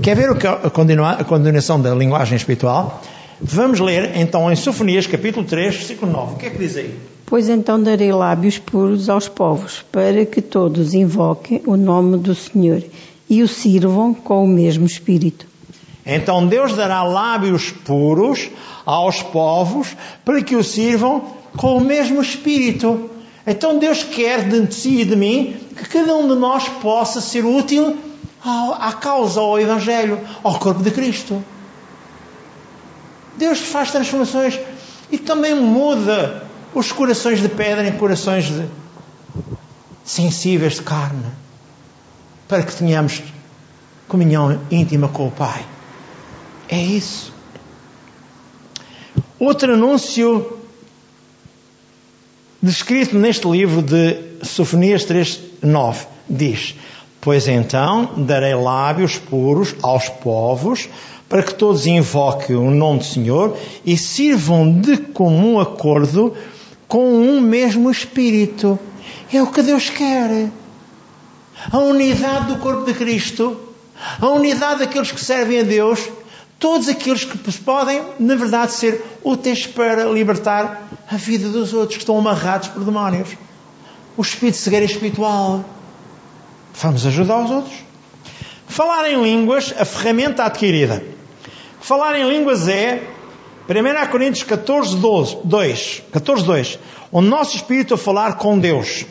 Quer 0.00 0.16
ver 0.16 0.30
o 0.30 0.36
que 0.36 0.46
a, 0.46 0.56
continua, 0.70 1.12
a 1.12 1.24
continuação 1.24 1.80
da 1.80 1.94
linguagem 1.94 2.36
espiritual? 2.36 3.02
Vamos 3.40 3.80
ler 3.80 4.16
então 4.16 4.50
em 4.50 4.56
Sofonias 4.56 5.06
capítulo 5.06 5.44
3, 5.44 5.74
versículo 5.74 6.12
9. 6.12 6.34
O 6.34 6.36
que 6.36 6.46
é 6.46 6.50
que 6.50 6.58
diz 6.58 6.76
aí? 6.76 6.96
Pois 7.26 7.48
então 7.48 7.82
darei 7.82 8.12
lábios 8.12 8.58
puros 8.58 9.08
aos 9.08 9.28
povos, 9.28 9.84
para 9.90 10.24
que 10.24 10.40
todos 10.40 10.94
invoquem 10.94 11.62
o 11.66 11.76
nome 11.76 12.18
do 12.18 12.34
Senhor 12.34 12.82
e 13.28 13.42
o 13.42 13.48
sirvam 13.48 14.14
com 14.14 14.44
o 14.44 14.48
mesmo 14.48 14.86
espírito. 14.86 15.46
Então 16.04 16.46
Deus 16.46 16.74
dará 16.74 17.02
lábios 17.02 17.70
puros 17.70 18.48
aos 18.84 19.22
povos 19.22 19.96
para 20.24 20.42
que 20.42 20.54
o 20.54 20.62
sirvam 20.62 21.41
com 21.56 21.76
o 21.76 21.80
mesmo 21.80 22.20
espírito. 22.20 23.10
Então 23.46 23.78
Deus 23.78 24.02
quer 24.02 24.48
de 24.48 24.74
si 24.74 25.00
e 25.00 25.04
de 25.04 25.16
mim 25.16 25.56
que 25.76 25.88
cada 25.88 26.14
um 26.14 26.28
de 26.28 26.34
nós 26.34 26.68
possa 26.68 27.20
ser 27.20 27.44
útil 27.44 27.96
à 28.44 28.92
causa, 28.92 29.40
ao 29.40 29.58
Evangelho, 29.58 30.20
ao 30.42 30.58
corpo 30.58 30.82
de 30.82 30.90
Cristo. 30.90 31.42
Deus 33.36 33.60
faz 33.60 33.90
transformações 33.90 34.58
e 35.10 35.18
também 35.18 35.54
muda 35.54 36.46
os 36.74 36.90
corações 36.90 37.40
de 37.40 37.48
pedra 37.48 37.86
em 37.86 37.92
corações 37.92 38.44
de 38.46 38.66
sensíveis 40.04 40.74
de 40.74 40.82
carne, 40.82 41.24
para 42.48 42.62
que 42.62 42.74
tenhamos 42.74 43.22
comunhão 44.08 44.60
íntima 44.70 45.08
com 45.08 45.28
o 45.28 45.30
Pai. 45.30 45.64
É 46.68 46.80
isso. 46.80 47.32
Outro 49.38 49.74
anúncio 49.74 50.61
descrito 52.62 53.18
neste 53.18 53.48
livro 53.48 53.82
de 53.82 54.16
Sofonias 54.42 55.04
3:9 55.04 56.06
diz: 56.28 56.76
Pois 57.20 57.48
então 57.48 58.10
darei 58.16 58.54
lábios 58.54 59.18
puros 59.18 59.74
aos 59.82 60.08
povos, 60.08 60.88
para 61.28 61.42
que 61.42 61.54
todos 61.54 61.86
invoquem 61.86 62.56
o 62.56 62.70
nome 62.70 63.00
do 63.00 63.04
Senhor 63.04 63.56
e 63.84 63.96
sirvam 63.96 64.80
de 64.80 64.96
comum 64.96 65.58
acordo 65.58 66.34
com 66.86 67.14
um 67.14 67.40
mesmo 67.40 67.90
espírito. 67.90 68.78
É 69.32 69.42
o 69.42 69.46
que 69.46 69.62
Deus 69.62 69.88
quer. 69.90 70.50
A 71.70 71.78
unidade 71.78 72.46
do 72.48 72.58
corpo 72.58 72.84
de 72.84 72.94
Cristo, 72.94 73.56
a 74.20 74.28
unidade 74.28 74.80
daqueles 74.80 75.10
que 75.10 75.20
servem 75.20 75.60
a 75.60 75.62
Deus, 75.62 76.00
todos 76.62 76.88
aqueles 76.88 77.24
que 77.24 77.36
podem, 77.58 78.00
na 78.20 78.36
verdade, 78.36 78.70
ser 78.70 79.04
úteis 79.24 79.66
para 79.66 80.04
libertar 80.04 80.88
a 81.10 81.16
vida 81.16 81.48
dos 81.48 81.74
outros 81.74 81.96
que 81.96 82.02
estão 82.04 82.16
amarrados 82.16 82.68
por 82.68 82.84
demónios. 82.84 83.30
O 84.16 84.22
espírito 84.22 84.54
de 84.54 84.60
cegueira 84.60 84.86
espiritual. 84.86 85.64
Vamos 86.74 87.04
ajudar 87.04 87.44
os 87.44 87.50
outros. 87.50 87.74
Falar 88.68 89.10
em 89.10 89.20
línguas, 89.20 89.74
a 89.76 89.84
ferramenta 89.84 90.44
adquirida. 90.44 91.02
Falar 91.80 92.16
em 92.16 92.28
línguas 92.28 92.68
é 92.68 93.02
1 93.68 94.10
Coríntios 94.12 94.44
14, 94.44 94.96
12, 94.98 95.38
2, 95.42 96.02
14, 96.12 96.44
2. 96.44 96.78
O 97.10 97.20
nosso 97.20 97.56
espírito 97.56 97.94
a 97.94 97.98
falar 97.98 98.36
com 98.36 98.56
Deus. 98.56 99.04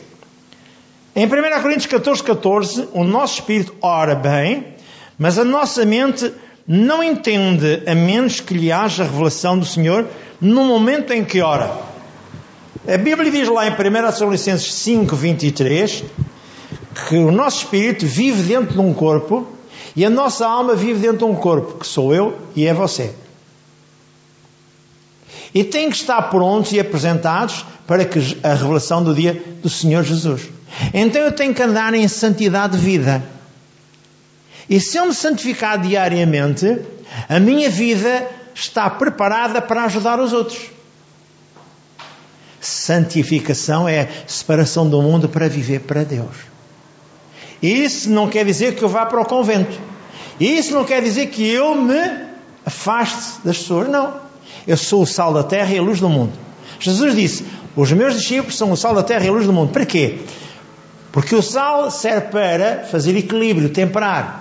Em 1.13 1.25
1 1.25 1.29
Coríntios 1.62 1.88
14, 1.88 2.24
14, 2.24 2.88
o 2.93 3.03
nosso 3.03 3.41
espírito 3.41 3.75
ora 3.81 4.15
bem, 4.15 4.74
mas 5.20 5.38
a 5.38 5.43
nossa 5.43 5.84
mente 5.84 6.34
não 6.74 7.04
entende 7.04 7.84
a 7.86 7.94
menos 7.94 8.40
que 8.40 8.54
lhe 8.54 8.72
haja 8.72 9.04
revelação 9.04 9.60
do 9.60 9.66
Senhor 9.66 10.08
no 10.40 10.63
momento 10.63 11.12
em 11.12 11.22
que 11.22 11.42
ora. 11.42 11.70
A 12.88 12.98
Bíblia 12.98 13.30
diz 13.30 13.50
lá 13.50 13.68
em 13.68 13.72
1 13.72 13.75
Tessalonicenses 13.75 14.74
5, 14.75 15.13
23 15.13 16.06
que 17.10 17.18
o 17.18 17.30
nosso 17.30 17.66
espírito 17.66 18.06
vive 18.06 18.44
dentro 18.44 18.75
de 18.75 18.80
um 18.80 18.94
corpo 18.94 19.46
e 19.98 20.06
a 20.06 20.10
nossa 20.10 20.48
alma 20.48 20.74
vive 20.74 21.01
dentro 21.01 21.18
de 21.18 21.24
um 21.25 21.36
corpo, 21.36 21.78
que 21.78 21.86
sou 21.86 22.16
eu 22.16 22.38
e 22.56 22.66
é 22.66 22.74
você. 22.74 23.13
E 25.54 25.66
têm 25.66 25.90
que 25.90 25.98
estar 25.98 26.22
prontos 26.30 26.72
e 26.72 26.80
apresentados 26.80 27.66
para 27.86 28.06
que 28.06 28.18
a 28.42 28.54
revelação 28.54 29.04
do 29.04 29.13
dia 29.13 29.44
do 29.62 29.70
Senhor 29.70 30.06
Jesus. 30.06 30.44
Então 30.94 31.22
eu 31.22 31.34
tenho 31.34 31.54
que 31.54 31.62
andar 31.62 31.94
em 31.94 32.08
santidade 32.08 32.78
de 32.78 32.82
vida. 32.82 33.22
E 34.72 34.80
se 34.80 34.96
eu 34.96 35.06
me 35.06 35.13
santificar 35.13 35.78
diariamente, 35.82 36.80
a 37.28 37.42
minha 37.42 37.70
vida 37.70 38.25
está 38.56 38.90
preparada 38.90 39.62
para 39.62 39.84
ajudar 39.84 40.18
os 40.18 40.32
outros. 40.32 40.62
Santificação 42.62 43.86
é 43.86 44.08
separação 44.25 44.90
do 44.90 45.01
mundo 45.01 45.28
para 45.28 45.50
viver 45.50 45.82
para 45.82 46.06
Deus. 46.06 46.38
Isso 47.62 48.10
não 48.10 48.30
quer 48.30 48.46
dizer 48.46 48.75
que 48.75 48.82
eu 48.82 48.88
vá 48.88 49.06
para 49.06 49.20
o 49.20 49.25
convento. 49.25 49.78
Isso 50.40 50.74
não 50.74 50.86
quer 50.86 51.04
dizer 51.04 51.28
que 51.28 51.46
eu 51.46 51.75
me 51.75 52.00
afaste 52.66 53.42
das 53.44 53.58
pessoas. 53.58 53.90
Não. 53.90 54.22
Eu 54.66 54.78
sou 54.78 55.01
o 55.01 55.06
sal 55.06 55.34
da 55.34 55.44
terra 55.44 55.74
e 55.74 55.80
a 55.80 55.82
luz 55.82 56.00
do 56.00 56.08
mundo. 56.08 56.32
Jesus 56.80 57.13
disse: 57.13 57.46
Os 57.75 57.92
meus 57.92 58.13
discípulos 58.13 58.58
são 58.58 58.72
o 58.72 58.78
sal 58.78 58.96
da 58.96 59.04
terra 59.04 59.25
e 59.25 59.28
a 59.28 59.34
luz 59.34 59.46
do 59.46 59.51
mundo. 59.51 59.74
Para 59.74 59.86
quê? 59.86 60.20
Porque 61.12 61.36
o 61.36 61.42
sal 61.42 61.92
serve 61.92 62.28
para 62.28 62.86
fazer 62.86 63.18
equilíbrio, 63.18 63.68
temperar 63.68 64.40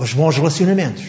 os 0.00 0.14
bons 0.14 0.36
relacionamentos. 0.36 1.04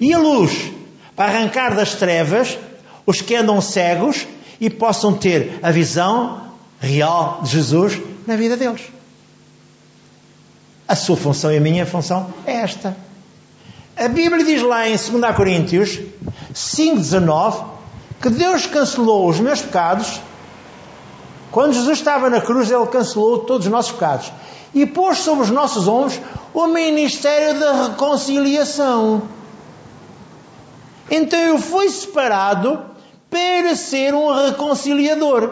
E 0.00 0.12
a 0.12 0.18
luz 0.18 0.72
para 1.14 1.32
arrancar 1.32 1.74
das 1.74 1.94
trevas 1.94 2.58
os 3.06 3.20
que 3.20 3.36
andam 3.36 3.60
cegos 3.60 4.26
e 4.60 4.68
possam 4.68 5.14
ter 5.14 5.60
a 5.62 5.70
visão 5.70 6.50
real 6.80 7.40
de 7.44 7.50
Jesus 7.50 8.00
na 8.26 8.34
vida 8.34 8.56
deles. 8.56 8.82
A 10.88 10.96
sua 10.96 11.16
função 11.16 11.52
e 11.52 11.56
a 11.56 11.60
minha 11.60 11.86
função 11.86 12.34
é 12.44 12.54
esta. 12.54 12.96
A 13.96 14.08
Bíblia 14.08 14.44
diz 14.44 14.60
lá 14.62 14.88
em 14.88 14.96
2 14.96 15.36
Coríntios 15.36 16.00
5,19 16.52 17.64
que 18.20 18.30
Deus 18.30 18.66
cancelou 18.66 19.28
os 19.28 19.38
meus 19.38 19.62
pecados. 19.62 20.20
Quando 21.54 21.72
Jesus 21.72 21.98
estava 21.98 22.28
na 22.28 22.40
cruz, 22.40 22.68
Ele 22.68 22.84
cancelou 22.86 23.38
todos 23.38 23.64
os 23.64 23.70
nossos 23.70 23.92
pecados 23.92 24.32
e 24.74 24.84
pôs 24.84 25.18
sobre 25.18 25.44
os 25.44 25.50
nossos 25.50 25.86
ombros 25.86 26.20
o 26.52 26.66
ministério 26.66 27.60
da 27.60 27.84
reconciliação. 27.84 29.22
Então 31.08 31.38
eu 31.38 31.56
fui 31.56 31.88
separado 31.90 32.82
para 33.30 33.76
ser 33.76 34.12
um 34.14 34.34
reconciliador, 34.34 35.48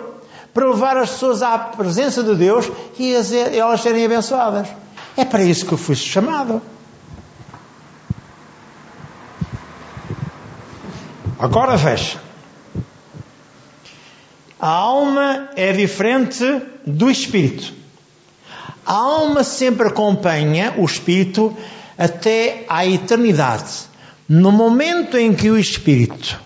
para 0.53 0.67
levar 0.67 0.97
as 0.97 1.11
pessoas 1.11 1.41
à 1.41 1.57
presença 1.57 2.21
de 2.25 2.35
Deus 2.35 2.69
e 2.99 3.15
elas 3.57 3.81
serem 3.81 4.05
abençoadas. 4.05 4.67
É 5.17 5.25
para 5.25 5.45
isso 5.45 5.65
que 5.65 5.73
eu 5.73 5.79
fui 5.79 5.95
chamado. 5.95 6.61
Agora 11.39 11.77
veja. 11.77 12.32
A 14.63 14.69
alma 14.69 15.49
é 15.57 15.73
diferente 15.73 16.63
do 16.87 17.11
espírito. 17.11 17.75
A 18.87 18.95
alma 18.95 19.43
sempre 19.43 19.89
acompanha 19.89 20.75
o 20.77 20.85
espírito 20.85 21.53
até 21.99 22.65
à 22.69 22.87
eternidade. 22.87 23.91
No 24.29 24.53
momento 24.53 25.19
em 25.19 25.35
que 25.35 25.51
o 25.51 25.59
Espírito 25.59 26.41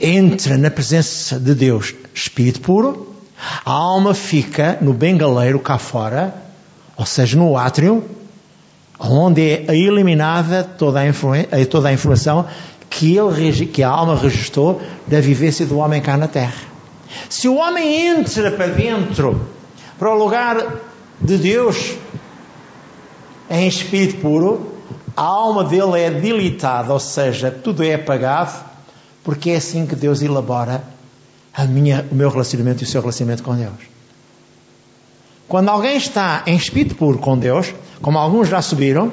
entra 0.00 0.56
na 0.56 0.70
presença 0.70 1.40
de 1.40 1.56
Deus, 1.56 1.92
Espírito 2.14 2.60
puro, 2.60 3.14
a 3.64 3.72
alma 3.72 4.14
fica 4.14 4.78
no 4.80 4.92
bengaleiro 4.92 5.58
cá 5.58 5.76
fora, 5.76 6.32
ou 6.96 7.04
seja, 7.04 7.36
no 7.36 7.56
átrio, 7.56 8.04
onde 8.98 9.42
é 9.42 9.76
eliminada 9.76 10.62
toda 10.62 11.00
a, 11.00 11.66
toda 11.68 11.88
a 11.88 11.92
informação 11.92 12.46
que, 12.88 13.16
ele, 13.16 13.66
que 13.66 13.82
a 13.82 13.88
alma 13.88 14.16
registrou 14.16 14.80
da 15.04 15.20
vivência 15.20 15.66
do 15.66 15.78
homem 15.78 16.00
cá 16.00 16.16
na 16.16 16.28
terra. 16.28 16.77
Se 17.28 17.48
o 17.48 17.56
homem 17.56 18.06
entra 18.06 18.50
para 18.50 18.66
dentro, 18.66 19.48
para 19.98 20.10
o 20.10 20.18
lugar 20.18 20.76
de 21.20 21.36
Deus, 21.36 21.96
em 23.50 23.66
espírito 23.66 24.20
puro, 24.20 24.74
a 25.16 25.22
alma 25.22 25.64
dele 25.64 26.00
é 26.00 26.10
dilitada, 26.10 26.92
ou 26.92 27.00
seja, 27.00 27.50
tudo 27.50 27.82
é 27.82 27.94
apagado, 27.94 28.64
porque 29.24 29.50
é 29.50 29.56
assim 29.56 29.86
que 29.86 29.96
Deus 29.96 30.22
elabora 30.22 30.84
a 31.52 31.64
minha, 31.64 32.06
o 32.10 32.14
meu 32.14 32.30
relacionamento 32.30 32.82
e 32.82 32.84
o 32.84 32.86
seu 32.86 33.00
relacionamento 33.00 33.42
com 33.42 33.56
Deus. 33.56 33.98
Quando 35.48 35.70
alguém 35.70 35.96
está 35.96 36.42
em 36.46 36.56
espírito 36.56 36.94
puro 36.94 37.18
com 37.18 37.36
Deus, 37.36 37.74
como 38.00 38.18
alguns 38.18 38.48
já 38.48 38.62
subiram, 38.62 39.10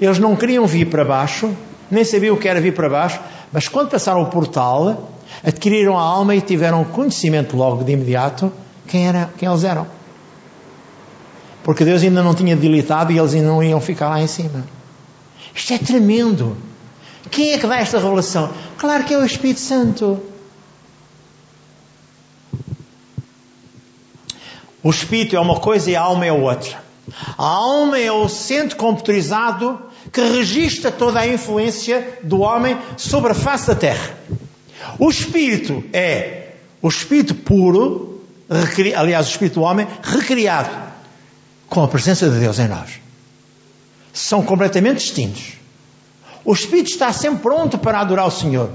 eles 0.00 0.18
não 0.18 0.36
queriam 0.36 0.66
vir 0.66 0.88
para 0.88 1.04
baixo, 1.04 1.50
nem 1.90 2.04
sabiam 2.04 2.34
o 2.34 2.38
que 2.38 2.48
era 2.48 2.60
vir 2.60 2.72
para 2.72 2.88
baixo, 2.88 3.20
mas 3.52 3.68
quando 3.68 3.90
passaram 3.90 4.22
o 4.22 4.26
portal, 4.26 5.12
adquiriram 5.44 5.98
a 5.98 6.02
alma 6.02 6.34
e 6.34 6.40
tiveram 6.40 6.84
conhecimento 6.84 7.56
logo 7.56 7.84
de 7.84 7.92
imediato 7.92 8.52
quem, 8.86 9.08
era, 9.08 9.30
quem 9.36 9.48
eles 9.48 9.64
eram. 9.64 9.86
Porque 11.62 11.84
Deus 11.84 12.02
ainda 12.02 12.22
não 12.22 12.34
tinha 12.34 12.54
dilitado 12.54 13.12
e 13.12 13.18
eles 13.18 13.34
ainda 13.34 13.48
não 13.48 13.62
iam 13.62 13.80
ficar 13.80 14.08
lá 14.08 14.20
em 14.20 14.26
cima. 14.26 14.64
Isto 15.54 15.72
é 15.72 15.78
tremendo. 15.78 16.56
Quem 17.30 17.52
é 17.52 17.58
que 17.58 17.66
dá 17.66 17.76
esta 17.78 17.98
revelação? 17.98 18.50
Claro 18.78 19.04
que 19.04 19.12
é 19.12 19.18
o 19.18 19.24
Espírito 19.24 19.60
Santo. 19.60 20.20
O 24.82 24.90
espírito 24.90 25.34
é 25.34 25.40
uma 25.40 25.58
coisa 25.58 25.90
e 25.90 25.96
a 25.96 26.00
alma 26.00 26.24
é 26.26 26.32
outra. 26.32 26.80
A 27.36 27.44
alma 27.44 27.98
é 27.98 28.12
o 28.12 28.28
centro 28.28 28.76
computerizado 28.76 29.80
que 30.12 30.20
registra 30.20 30.92
toda 30.92 31.18
a 31.18 31.26
influência 31.26 32.20
do 32.22 32.40
homem 32.40 32.78
sobre 32.96 33.32
a 33.32 33.34
face 33.34 33.66
da 33.66 33.74
terra. 33.74 34.16
O 34.98 35.10
espírito 35.10 35.84
é 35.92 36.52
o 36.80 36.88
espírito 36.88 37.34
puro, 37.34 38.20
aliás, 38.96 39.26
o 39.26 39.30
espírito 39.30 39.54
do 39.54 39.62
homem, 39.62 39.86
recriado 40.02 40.70
com 41.68 41.82
a 41.82 41.88
presença 41.88 42.28
de 42.30 42.38
Deus 42.38 42.58
em 42.58 42.68
nós. 42.68 43.00
São 44.12 44.42
completamente 44.42 44.98
distintos. 44.98 45.54
O 46.44 46.52
espírito 46.52 46.90
está 46.90 47.12
sempre 47.12 47.40
pronto 47.40 47.76
para 47.76 48.00
adorar 48.00 48.26
o 48.26 48.30
Senhor. 48.30 48.70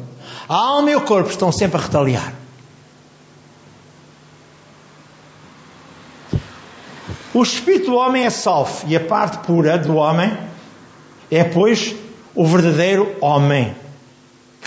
A 0.47 0.55
alma 0.55 0.91
e 0.91 0.95
o 0.95 1.01
corpo 1.01 1.29
estão 1.29 1.51
sempre 1.51 1.77
a 1.77 1.83
retaliar. 1.83 2.33
O 7.33 7.41
espírito 7.41 7.91
do 7.91 7.95
homem 7.95 8.25
é 8.25 8.29
salvo 8.29 8.85
e 8.87 8.95
a 8.95 8.99
parte 8.99 9.37
pura 9.45 9.77
do 9.77 9.95
homem 9.95 10.37
é, 11.29 11.45
pois, 11.45 11.95
o 12.35 12.45
verdadeiro 12.45 13.15
homem 13.21 13.73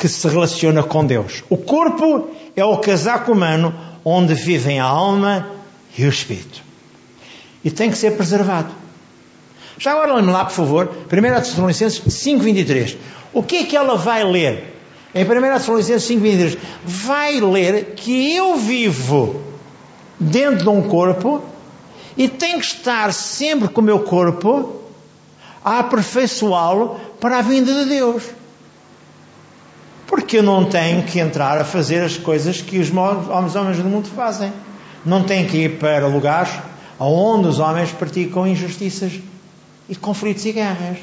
que 0.04 0.08
se 0.10 0.28
relaciona 0.28 0.82
com 0.82 1.02
Deus. 1.02 1.42
O 1.48 1.56
corpo 1.56 2.28
é 2.54 2.62
o 2.62 2.76
casaco 2.76 3.32
humano 3.32 3.74
onde 4.04 4.34
vivem 4.34 4.78
a 4.78 4.84
alma 4.84 5.48
e 5.96 6.04
o 6.04 6.10
espírito. 6.10 6.62
E 7.64 7.70
tem 7.70 7.90
que 7.90 7.96
ser 7.96 8.10
preservado. 8.14 8.68
Já 9.78 9.92
agora 9.92 10.14
lembra 10.14 10.32
lá, 10.32 10.44
por 10.44 10.52
favor, 10.52 10.94
1 11.10 11.40
Tessalonicenses 11.40 12.00
5,23. 12.00 12.98
O 13.32 13.42
que 13.42 13.56
é 13.56 13.64
que 13.64 13.74
ela 13.74 13.96
vai 13.96 14.22
ler? 14.24 14.74
Em 15.14 15.24
1 15.24 15.26
Tessalonicenses 15.26 16.10
5,23, 16.10 16.58
vai 16.84 17.40
ler 17.40 17.94
que 17.96 18.36
eu 18.36 18.56
vivo 18.56 19.42
dentro 20.20 20.64
de 20.64 20.68
um 20.68 20.82
corpo 20.82 21.42
e 22.14 22.28
tenho 22.28 22.58
que 22.58 22.66
estar 22.66 23.10
sempre 23.10 23.68
com 23.68 23.80
o 23.80 23.84
meu 23.84 24.00
corpo 24.00 24.82
a 25.64 25.78
aperfeiçoá-lo 25.78 27.00
para 27.18 27.38
a 27.38 27.42
vinda 27.42 27.72
de 27.72 27.88
Deus. 27.88 28.43
Porque 30.14 30.38
eu 30.38 30.44
não 30.44 30.64
tenho 30.64 31.02
que 31.02 31.18
entrar 31.18 31.60
a 31.60 31.64
fazer 31.64 32.00
as 32.04 32.16
coisas 32.16 32.60
que 32.62 32.78
os 32.78 32.88
homens, 32.88 33.56
homens 33.56 33.78
do 33.78 33.84
mundo 33.84 34.06
fazem. 34.06 34.52
Não 35.04 35.24
tenho 35.24 35.48
que 35.48 35.56
ir 35.56 35.78
para 35.80 36.06
lugares 36.06 36.52
onde 37.00 37.48
os 37.48 37.58
homens 37.58 37.90
praticam 37.90 38.46
injustiças 38.46 39.14
e 39.88 39.96
conflitos 39.96 40.44
e 40.46 40.52
guerras 40.52 40.98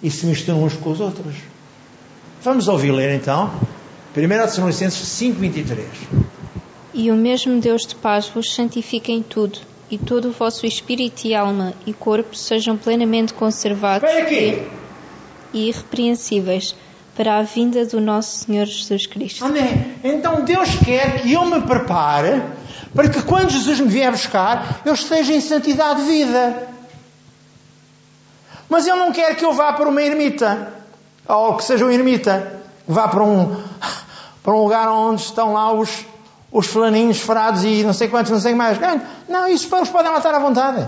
e 0.00 0.12
se 0.12 0.26
misturam 0.26 0.62
uns 0.62 0.74
com 0.74 0.92
os 0.92 1.00
outros. 1.00 1.34
Vamos 2.40 2.68
ouvir 2.68 2.92
ler 2.92 3.16
então 3.16 3.52
1 4.16 4.28
Tessalonicenses 4.28 5.08
5,23. 5.20 5.84
E 6.94 7.10
o 7.10 7.16
mesmo 7.16 7.60
Deus 7.60 7.82
de 7.82 7.96
paz 7.96 8.28
vos 8.28 8.54
santifica 8.54 9.10
em 9.10 9.24
tudo 9.24 9.58
e 9.90 9.98
todo 9.98 10.28
o 10.28 10.32
vosso 10.32 10.64
espírito 10.64 11.26
e 11.26 11.34
alma 11.34 11.74
e 11.84 11.92
corpo 11.92 12.36
sejam 12.36 12.76
plenamente 12.76 13.34
conservados 13.34 14.08
e 15.52 15.68
irrepreensíveis 15.68 16.76
para 17.16 17.38
a 17.38 17.42
vinda 17.42 17.86
do 17.86 18.00
nosso 18.00 18.44
Senhor 18.44 18.66
Jesus 18.66 19.06
Cristo. 19.06 19.44
Amém. 19.44 19.94
Então 20.02 20.44
Deus 20.44 20.68
quer 20.84 21.22
que 21.22 21.32
eu 21.32 21.44
me 21.46 21.60
prepare 21.62 22.42
para 22.94 23.08
que 23.08 23.22
quando 23.22 23.50
Jesus 23.50 23.80
me 23.80 23.88
vier 23.88 24.10
buscar, 24.12 24.80
eu 24.84 24.94
esteja 24.94 25.32
em 25.32 25.40
santidade 25.40 26.02
de 26.02 26.06
vida. 26.06 26.68
Mas 28.68 28.86
Ele 28.86 28.96
não 28.96 29.12
quer 29.12 29.34
que 29.36 29.44
eu 29.44 29.52
vá 29.52 29.72
para 29.72 29.88
uma 29.88 30.02
ermita, 30.02 30.72
ou 31.28 31.56
que 31.56 31.64
seja 31.64 31.84
um 31.84 31.90
ermita, 31.90 32.60
vá 32.86 33.08
para 33.08 33.22
um, 33.22 33.56
para 34.42 34.52
um 34.52 34.62
lugar 34.62 34.88
onde 34.88 35.22
estão 35.22 35.52
lá 35.52 35.72
os, 35.72 36.04
os 36.52 36.66
fulaninhos 36.66 37.18
ferados 37.20 37.64
e 37.64 37.82
não 37.82 37.92
sei 37.92 38.08
quantos, 38.08 38.30
não 38.30 38.40
sei 38.40 38.54
mais. 38.54 38.78
Não, 39.28 39.48
isso 39.48 39.74
eles 39.74 39.88
podem 39.88 40.12
matar 40.12 40.34
à 40.34 40.38
vontade. 40.38 40.86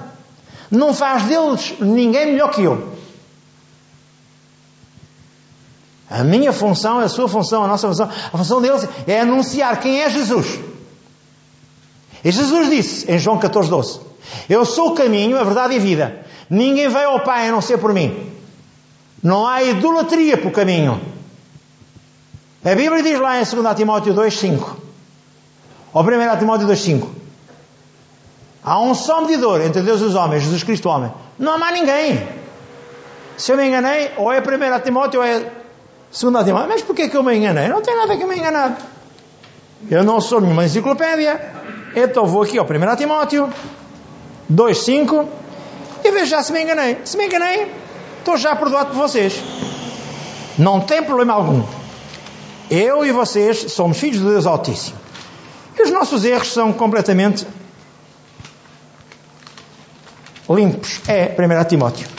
Não 0.71 0.95
faz 0.95 1.25
deles 1.25 1.75
ninguém 1.81 2.27
melhor 2.27 2.51
que 2.51 2.63
eu. 2.63 2.96
A 6.17 6.25
minha 6.25 6.51
função, 6.51 6.99
a 6.99 7.09
sua 7.11 7.29
função, 7.29 7.63
a 7.63 7.69
nossa 7.69 7.87
função, 7.89 8.09
a 8.09 8.39
função 8.39 8.63
deles 8.63 8.89
é 9.07 9.21
anunciar 9.21 9.79
quem 9.81 10.01
é 10.01 10.09
Jesus. 10.09 10.59
E 12.25 12.31
Jesus 12.31 12.71
disse 12.71 13.13
em 13.13 13.19
João 13.19 13.39
14, 13.39 13.69
12: 13.69 14.01
Eu 14.49 14.65
sou 14.65 14.93
o 14.93 14.95
caminho, 14.95 15.39
a 15.39 15.45
verdade 15.45 15.75
e 15.75 15.77
a 15.77 15.81
vida. 15.81 16.27
Ninguém 16.49 16.89
vai 16.89 17.05
ao 17.05 17.21
Pai 17.21 17.49
a 17.49 17.53
não 17.53 17.61
ser 17.61 17.77
por 17.77 17.93
mim. 17.93 18.33
Não 19.23 19.47
há 19.47 19.63
idolatria 19.63 20.39
por 20.39 20.53
caminho. 20.53 20.99
A 22.65 22.75
Bíblia 22.75 23.03
diz 23.03 23.21
lá 23.21 23.39
em 23.39 23.45
2 23.45 23.77
Timóteo 23.77 24.15
2, 24.15 24.35
5. 24.39 24.77
Ou 25.93 26.03
1 26.03 26.39
Timóteo 26.39 26.67
2,5. 26.67 27.09
Há 28.65 28.81
um 28.81 28.95
só 28.95 29.21
medidor 29.21 29.61
entre 29.61 29.83
Deus 29.83 30.01
e 30.01 30.05
os 30.05 30.15
homens, 30.15 30.45
Jesus 30.45 30.65
Cristo 30.65 30.89
homem. 30.89 31.13
Não 31.39 31.53
há 31.53 31.59
mais 31.59 31.79
ninguém. 31.79 32.27
Se 33.37 33.53
eu 33.53 33.57
me 33.59 33.69
enganei, 33.69 34.13
ou 34.17 34.33
é 34.33 34.41
1 34.41 34.81
Timóteo 34.83 35.21
ou 35.21 35.27
é 35.27 35.66
2 36.11 36.45
Timóteo. 36.45 36.69
Mas 36.69 36.83
porquê 36.83 37.09
que 37.09 37.17
eu 37.17 37.23
me 37.23 37.37
enganei? 37.37 37.69
Não 37.69 37.83
tem 37.83 37.97
nada 37.97 38.17
que 38.17 38.25
me 38.25 38.37
enganar. 38.37 38.79
Eu 39.91 40.03
não 40.03 40.21
sou 40.21 40.41
nenhuma 40.41 40.65
enciclopédia. 40.65 41.41
Então 41.95 42.27
vou 42.27 42.43
aqui 42.43 42.59
ao 42.59 42.65
1 42.65 42.97
Timóteo 42.97 43.53
2,5 44.53 45.27
e 46.05 46.11
vejo 46.11 46.27
já 46.27 46.43
se 46.43 46.53
me 46.53 46.63
enganei. 46.63 46.99
Se 47.05 47.17
me 47.17 47.27
enganei, 47.27 47.73
estou 48.19 48.37
já 48.37 48.55
perdoado 48.55 48.91
por 48.91 48.97
vocês. 48.97 49.43
Não 50.59 50.81
tem 50.81 51.03
problema 51.03 51.35
algum. 51.35 51.63
Eu 52.71 53.05
e 53.05 53.13
vocês 53.13 53.73
somos 53.73 53.99
filhos 53.99 54.19
de 54.19 54.27
Deus 54.27 54.47
Altíssimo. 54.47 54.99
E 55.79 55.83
os 55.83 55.91
nossos 55.91 56.25
erros 56.25 56.53
são 56.53 56.73
completamente 56.73 57.47
limpos. 60.49 61.01
É 61.07 61.35
1 61.39 61.65
Timóteo 61.69 62.16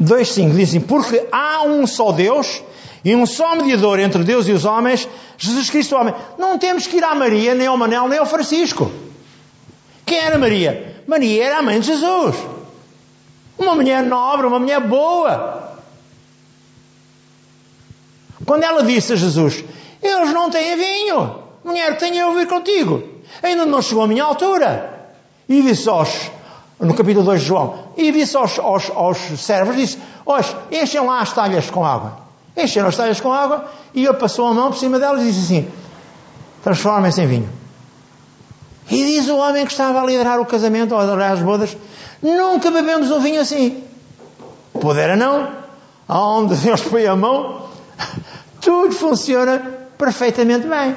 2,5 0.00 0.54
diz 0.54 0.68
assim: 0.68 0.80
Porque 0.80 1.26
há 1.32 1.62
um 1.62 1.86
só 1.86 2.12
Deus 2.12 2.62
e 3.04 3.14
um 3.14 3.24
só 3.24 3.54
mediador 3.54 3.98
entre 3.98 4.24
Deus 4.24 4.48
e 4.48 4.52
os 4.52 4.64
homens, 4.64 5.08
Jesus 5.38 5.70
Cristo 5.70 5.96
homem. 5.96 6.14
Não 6.38 6.58
temos 6.58 6.86
que 6.86 6.96
ir 6.96 7.04
à 7.04 7.14
Maria, 7.14 7.54
nem 7.54 7.66
ao 7.66 7.76
Manel, 7.76 8.08
nem 8.08 8.18
ao 8.18 8.26
Francisco. 8.26 8.90
Quem 10.04 10.18
era 10.18 10.38
Maria? 10.38 11.02
Maria 11.06 11.44
era 11.44 11.58
a 11.58 11.62
mãe 11.62 11.80
de 11.80 11.86
Jesus. 11.86 12.36
Uma 13.58 13.74
mulher 13.74 14.02
nobre, 14.02 14.46
uma 14.46 14.58
mulher 14.58 14.80
boa. 14.80 15.78
Quando 18.44 18.64
ela 18.64 18.82
disse 18.82 19.12
a 19.12 19.16
Jesus: 19.16 19.64
Eles 20.02 20.32
não 20.32 20.50
têm 20.50 20.76
vinho. 20.76 21.42
Mulher, 21.64 21.96
tenho 21.98 22.16
eu 22.16 22.34
vir 22.34 22.46
contigo. 22.46 23.02
Ainda 23.42 23.66
não 23.66 23.82
chegou 23.82 24.04
a 24.04 24.06
minha 24.06 24.24
altura. 24.24 25.10
E 25.48 25.62
disse 25.62 25.88
aos, 25.88 26.30
no 26.78 26.94
capítulo 26.94 27.24
2 27.24 27.40
de 27.40 27.46
João, 27.46 27.74
e 27.96 28.12
disse 28.12 28.36
aos, 28.36 28.58
aos, 28.58 28.90
aos 28.90 29.18
servos, 29.40 29.76
disse, 29.76 29.98
hoje, 30.24 30.54
enchem 30.70 31.00
lá 31.00 31.20
as 31.20 31.32
talhas 31.32 31.70
com 31.70 31.84
água. 31.84 32.18
Encheram 32.56 32.88
as 32.88 32.96
talhas 32.96 33.20
com 33.20 33.32
água, 33.32 33.66
e 33.94 34.04
ele 34.04 34.14
passou 34.14 34.46
a 34.46 34.54
mão 34.54 34.70
por 34.70 34.78
cima 34.78 34.98
delas 34.98 35.22
e 35.22 35.26
disse 35.26 35.40
assim, 35.40 35.68
transformem-se 36.62 37.20
em 37.22 37.26
vinho. 37.26 37.48
E 38.90 39.04
diz 39.04 39.28
o 39.28 39.36
homem 39.36 39.64
que 39.64 39.72
estava 39.72 40.00
a 40.00 40.04
liderar 40.04 40.38
o 40.38 40.46
casamento, 40.46 40.94
ou 40.94 41.00
a 41.00 41.04
liderar 41.04 41.32
as 41.32 41.40
bodas, 41.40 41.76
nunca 42.22 42.70
bebemos 42.70 43.10
um 43.10 43.20
vinho 43.20 43.40
assim. 43.40 43.82
Pudera 44.78 45.16
não. 45.16 45.48
aonde 46.06 46.54
Deus 46.56 46.82
põe 46.82 47.06
a 47.06 47.16
mão, 47.16 47.68
tudo 48.60 48.94
funciona 48.94 49.58
perfeitamente 49.98 50.66
bem. 50.66 50.94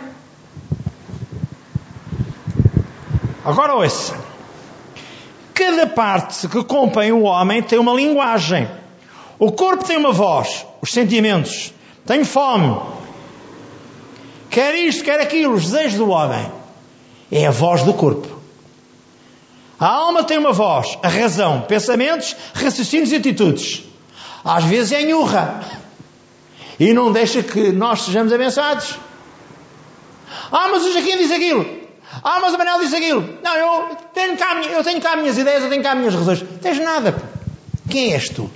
Agora 3.45 3.75
ouça. 3.75 4.28
Cada 5.59 5.87
parte 5.87 6.47
que 6.47 6.63
compõe 6.63 7.11
o 7.11 7.23
homem 7.23 7.61
tem 7.61 7.77
uma 7.77 7.91
linguagem. 7.91 8.65
O 9.37 9.51
corpo 9.51 9.83
tem 9.83 9.97
uma 9.97 10.13
voz, 10.13 10.65
os 10.81 10.89
sentimentos. 10.89 11.73
Tenho 12.05 12.23
fome. 12.23 12.79
Quer 14.49 14.73
isto, 14.73 15.03
quer 15.03 15.19
aquilo, 15.19 15.55
os 15.55 15.65
desejos 15.65 15.97
do 15.97 16.09
homem. 16.11 16.49
É 17.29 17.45
a 17.45 17.51
voz 17.51 17.83
do 17.83 17.93
corpo. 17.93 18.39
A 19.77 19.85
alma 19.85 20.23
tem 20.23 20.37
uma 20.37 20.53
voz, 20.53 20.97
a 21.03 21.09
razão, 21.09 21.59
pensamentos, 21.67 22.37
raciocínios 22.53 23.11
e 23.11 23.17
atitudes. 23.17 23.83
Às 24.45 24.63
vezes 24.63 24.93
é 24.93 25.03
nhurra. 25.03 25.59
E 26.79 26.93
não 26.93 27.11
deixa 27.11 27.43
que 27.43 27.73
nós 27.73 28.03
sejamos 28.03 28.31
abençoados. 28.31 28.95
Ah, 30.49 30.69
mas 30.71 30.85
o 30.85 30.93
Jaquim 30.93 31.17
diz 31.17 31.31
aquilo. 31.31 31.78
Ah, 32.11 32.39
mas 32.41 32.53
o 32.53 32.57
Manel 32.57 32.79
diz 32.79 32.93
aquilo. 32.93 33.37
Não, 33.43 33.55
eu 33.55 33.95
tenho 34.13 34.37
cá, 34.37 34.61
eu 34.63 34.83
tenho 34.83 35.01
cá 35.01 35.15
minhas 35.15 35.37
ideias, 35.37 35.63
eu 35.63 35.69
tenho 35.69 35.83
cá 35.83 35.93
minhas 35.93 36.15
razões. 36.15 36.41
Não 36.41 36.57
tens 36.57 36.79
nada. 36.79 37.15
Quem 37.89 38.13
és 38.13 38.29
tu? 38.29 38.49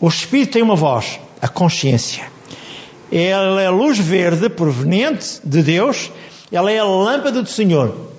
O 0.00 0.08
Espírito 0.08 0.54
tem 0.54 0.62
uma 0.62 0.74
voz, 0.74 1.20
a 1.40 1.46
consciência. 1.46 2.24
Ela 3.10 3.62
é 3.62 3.70
luz 3.70 3.98
verde 3.98 4.48
proveniente 4.48 5.40
de 5.44 5.62
Deus, 5.62 6.10
ela 6.50 6.72
é 6.72 6.78
a 6.78 6.84
lâmpada 6.84 7.40
do 7.40 7.48
Senhor. 7.48 8.10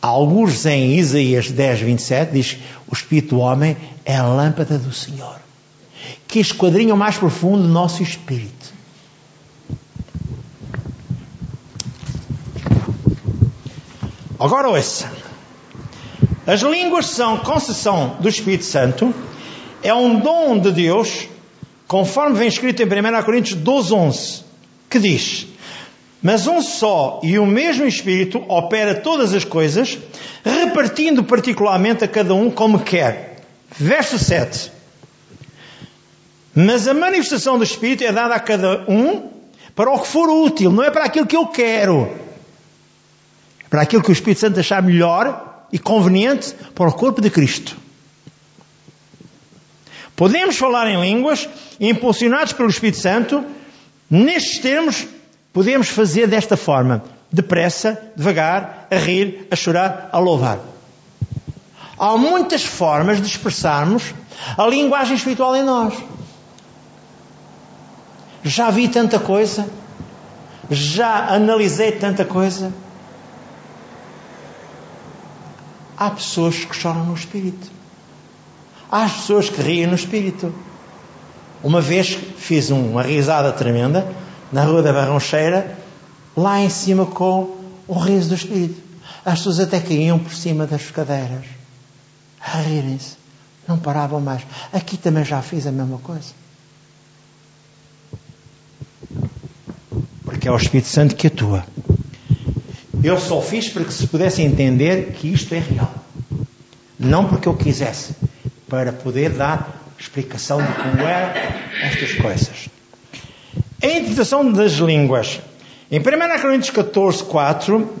Alguns 0.00 0.64
em 0.66 0.96
Isaías 0.96 1.50
10, 1.50 1.80
27 1.80 2.32
diz 2.32 2.58
o 2.86 2.94
Espírito 2.94 3.34
do 3.34 3.40
homem 3.40 3.76
é 4.04 4.16
a 4.16 4.24
lâmpada 4.24 4.78
do 4.78 4.92
Senhor, 4.92 5.40
que 6.28 6.38
esquadrinha 6.38 6.94
o 6.94 6.96
mais 6.96 7.16
profundo 7.16 7.62
do 7.62 7.68
nosso 7.68 8.04
espírito. 8.04 8.55
Agora 14.38 14.68
ouça. 14.68 15.10
As 16.46 16.60
línguas 16.60 17.06
são 17.06 17.38
concessão 17.38 18.18
do 18.20 18.28
Espírito 18.28 18.64
Santo, 18.64 19.14
é 19.82 19.94
um 19.94 20.20
dom 20.20 20.58
de 20.58 20.70
Deus, 20.72 21.26
conforme 21.88 22.36
vem 22.36 22.48
escrito 22.48 22.82
em 22.82 22.86
1 22.86 23.22
Coríntios 23.22 23.58
12, 23.58 23.94
11, 23.94 24.44
que 24.90 24.98
diz: 24.98 25.46
Mas 26.22 26.46
um 26.46 26.60
só 26.60 27.20
e 27.22 27.38
o 27.38 27.46
mesmo 27.46 27.86
Espírito 27.86 28.44
opera 28.46 28.94
todas 28.94 29.32
as 29.32 29.42
coisas, 29.42 29.98
repartindo 30.44 31.24
particularmente 31.24 32.04
a 32.04 32.08
cada 32.08 32.34
um 32.34 32.50
como 32.50 32.80
quer. 32.80 33.36
Verso 33.70 34.18
7. 34.18 34.70
Mas 36.54 36.86
a 36.86 36.92
manifestação 36.92 37.56
do 37.56 37.64
Espírito 37.64 38.04
é 38.04 38.12
dada 38.12 38.34
a 38.34 38.40
cada 38.40 38.84
um 38.86 39.30
para 39.74 39.90
o 39.90 39.98
que 39.98 40.08
for 40.08 40.28
útil, 40.28 40.70
não 40.70 40.84
é 40.84 40.90
para 40.90 41.04
aquilo 41.04 41.26
que 41.26 41.36
eu 41.36 41.46
quero 41.46 42.25
para 43.68 43.82
aquilo 43.82 44.02
que 44.02 44.10
o 44.10 44.12
Espírito 44.12 44.40
Santo 44.40 44.60
achar 44.60 44.82
melhor 44.82 45.66
e 45.72 45.78
conveniente 45.78 46.54
para 46.74 46.88
o 46.88 46.92
corpo 46.92 47.20
de 47.20 47.30
Cristo. 47.30 47.76
Podemos 50.14 50.56
falar 50.56 50.88
em 50.88 51.00
línguas 51.00 51.48
impulsionados 51.78 52.52
pelo 52.54 52.70
Espírito 52.70 52.98
Santo. 52.98 53.44
Nestes 54.10 54.58
termos, 54.60 55.06
podemos 55.52 55.88
fazer 55.88 56.26
desta 56.26 56.56
forma: 56.56 57.04
depressa, 57.30 58.00
devagar, 58.16 58.86
a 58.90 58.96
rir, 58.96 59.46
a 59.50 59.56
chorar, 59.56 60.08
a 60.10 60.18
louvar. 60.18 60.58
Há 61.98 62.16
muitas 62.16 62.64
formas 62.64 63.20
de 63.20 63.26
expressarmos 63.26 64.14
a 64.56 64.66
linguagem 64.66 65.16
espiritual 65.16 65.54
em 65.56 65.62
nós. 65.62 65.94
Já 68.44 68.70
vi 68.70 68.88
tanta 68.88 69.18
coisa, 69.18 69.68
já 70.70 71.26
analisei 71.34 71.92
tanta 71.92 72.24
coisa. 72.24 72.72
Há 75.96 76.10
pessoas 76.10 76.64
que 76.64 76.76
choram 76.76 77.04
no 77.04 77.14
espírito. 77.14 77.70
Há 78.90 79.08
pessoas 79.08 79.48
que 79.48 79.60
riem 79.62 79.86
no 79.86 79.94
espírito. 79.94 80.54
Uma 81.62 81.80
vez 81.80 82.16
fiz 82.36 82.70
uma 82.70 83.02
risada 83.02 83.52
tremenda 83.52 84.06
na 84.52 84.64
Rua 84.64 84.82
da 84.82 84.92
Barroncheira, 84.92 85.76
lá 86.36 86.60
em 86.60 86.68
cima 86.68 87.06
com 87.06 87.56
o 87.88 87.98
riso 87.98 88.28
do 88.28 88.34
espírito. 88.34 88.80
As 89.24 89.38
pessoas 89.38 89.60
até 89.60 89.80
caíam 89.80 90.18
por 90.18 90.32
cima 90.32 90.66
das 90.66 90.90
cadeiras 90.90 91.44
a 92.40 92.60
rirem-se. 92.60 93.16
Não 93.66 93.78
paravam 93.78 94.20
mais. 94.20 94.42
Aqui 94.72 94.96
também 94.96 95.24
já 95.24 95.42
fiz 95.42 95.66
a 95.66 95.72
mesma 95.72 95.98
coisa. 95.98 96.32
Porque 100.24 100.46
é 100.46 100.52
o 100.52 100.56
Espírito 100.56 100.88
Santo 100.88 101.16
que 101.16 101.26
atua. 101.26 101.66
Eu 103.02 103.18
só 103.18 103.40
fiz 103.40 103.68
para 103.68 103.84
que 103.84 103.92
se 103.92 104.06
pudesse 104.06 104.42
entender 104.42 105.12
que 105.12 105.28
isto 105.32 105.54
é 105.54 105.58
real. 105.58 105.92
Não 106.98 107.26
porque 107.26 107.46
eu 107.46 107.54
quisesse, 107.54 108.14
para 108.68 108.92
poder 108.92 109.30
dar 109.30 109.82
explicação 109.98 110.58
de 110.60 110.72
como 110.72 111.02
eram 111.02 111.32
estas 111.82 112.14
coisas. 112.14 112.68
A 113.82 113.86
interpretação 113.86 114.50
das 114.50 114.72
línguas. 114.72 115.40
Em 115.90 116.00
1 116.00 116.02
Coríntios 116.40 116.70
14, 116.70 117.24
4, 117.24 117.94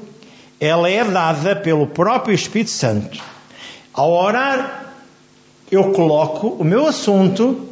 ela 0.58 0.90
é 0.90 1.04
dada 1.04 1.54
pelo 1.54 1.86
próprio 1.86 2.34
Espírito 2.34 2.70
Santo. 2.70 3.22
Ao 3.92 4.10
orar, 4.10 4.92
eu 5.70 5.92
coloco 5.92 6.48
o 6.48 6.64
meu 6.64 6.86
assunto, 6.86 7.68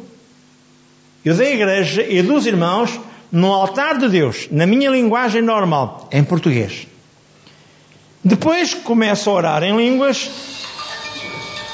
eu 1.23 1.35
da 1.35 1.49
igreja 1.49 2.03
e 2.03 2.21
dos 2.21 2.45
irmãos, 2.45 2.99
no 3.31 3.51
altar 3.51 3.97
de 3.97 4.07
Deus, 4.07 4.47
na 4.51 4.65
minha 4.65 4.89
linguagem 4.89 5.41
normal, 5.41 6.07
em 6.11 6.23
português. 6.23 6.87
Depois 8.27 8.73
começo 8.73 9.29
a 9.29 9.33
orar 9.33 9.61
em 9.61 9.77
línguas 9.77 10.31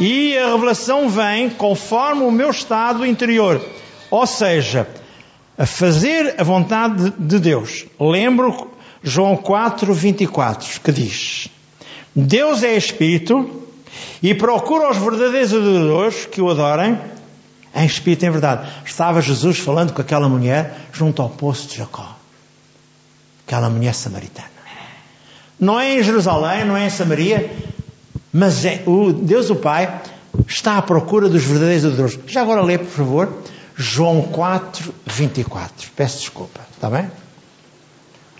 e 0.01 0.37
a 0.37 0.51
revelação 0.51 1.07
vem 1.07 1.49
conforme 1.49 2.23
o 2.23 2.31
meu 2.31 2.51
estado 2.51 3.05
interior. 3.05 3.65
Ou 4.09 4.27
seja, 4.27 4.85
a 5.57 5.65
fazer 5.65 6.35
a 6.37 6.43
vontade 6.43 7.13
de 7.17 7.39
Deus. 7.39 7.85
Lembro 7.97 8.69
João 9.01 9.37
4, 9.37 9.93
24, 9.93 10.81
que 10.81 10.91
diz: 10.91 11.47
Deus 12.13 12.63
é 12.63 12.75
Espírito 12.75 13.63
e 14.21 14.35
procura 14.35 14.91
os 14.91 14.97
verdadeiros 14.97 15.53
adoradores 15.53 16.25
que 16.25 16.41
o 16.41 16.49
adorem 16.49 16.99
em 17.73 17.85
Espírito 17.85 18.25
e 18.25 18.27
em 18.27 18.31
verdade. 18.31 18.69
Estava 18.83 19.21
Jesus 19.21 19.57
falando 19.57 19.93
com 19.93 20.01
aquela 20.01 20.27
mulher 20.27 20.87
junto 20.91 21.21
ao 21.21 21.29
poço 21.29 21.69
de 21.69 21.77
Jacó. 21.77 22.17
Aquela 23.47 23.69
mulher 23.69 23.93
samaritana. 23.93 24.50
Não 25.61 25.79
é 25.79 25.99
em 25.99 26.01
Jerusalém, 26.03 26.65
não 26.65 26.75
é 26.75 26.87
em 26.87 26.89
Samaria, 26.89 27.55
mas 28.33 28.65
é, 28.65 28.81
o 28.87 29.13
Deus 29.13 29.51
o 29.51 29.55
Pai 29.55 30.01
está 30.47 30.79
à 30.79 30.81
procura 30.81 31.29
dos 31.29 31.43
verdadeiros 31.43 31.85
adoradores. 31.85 32.19
Já 32.25 32.41
agora 32.41 32.63
lê, 32.63 32.79
por 32.79 32.87
favor, 32.87 33.31
João 33.75 34.23
4, 34.23 34.91
24. 35.05 35.91
Peço 35.95 36.17
desculpa, 36.17 36.61
está 36.73 36.89
bem? 36.89 37.11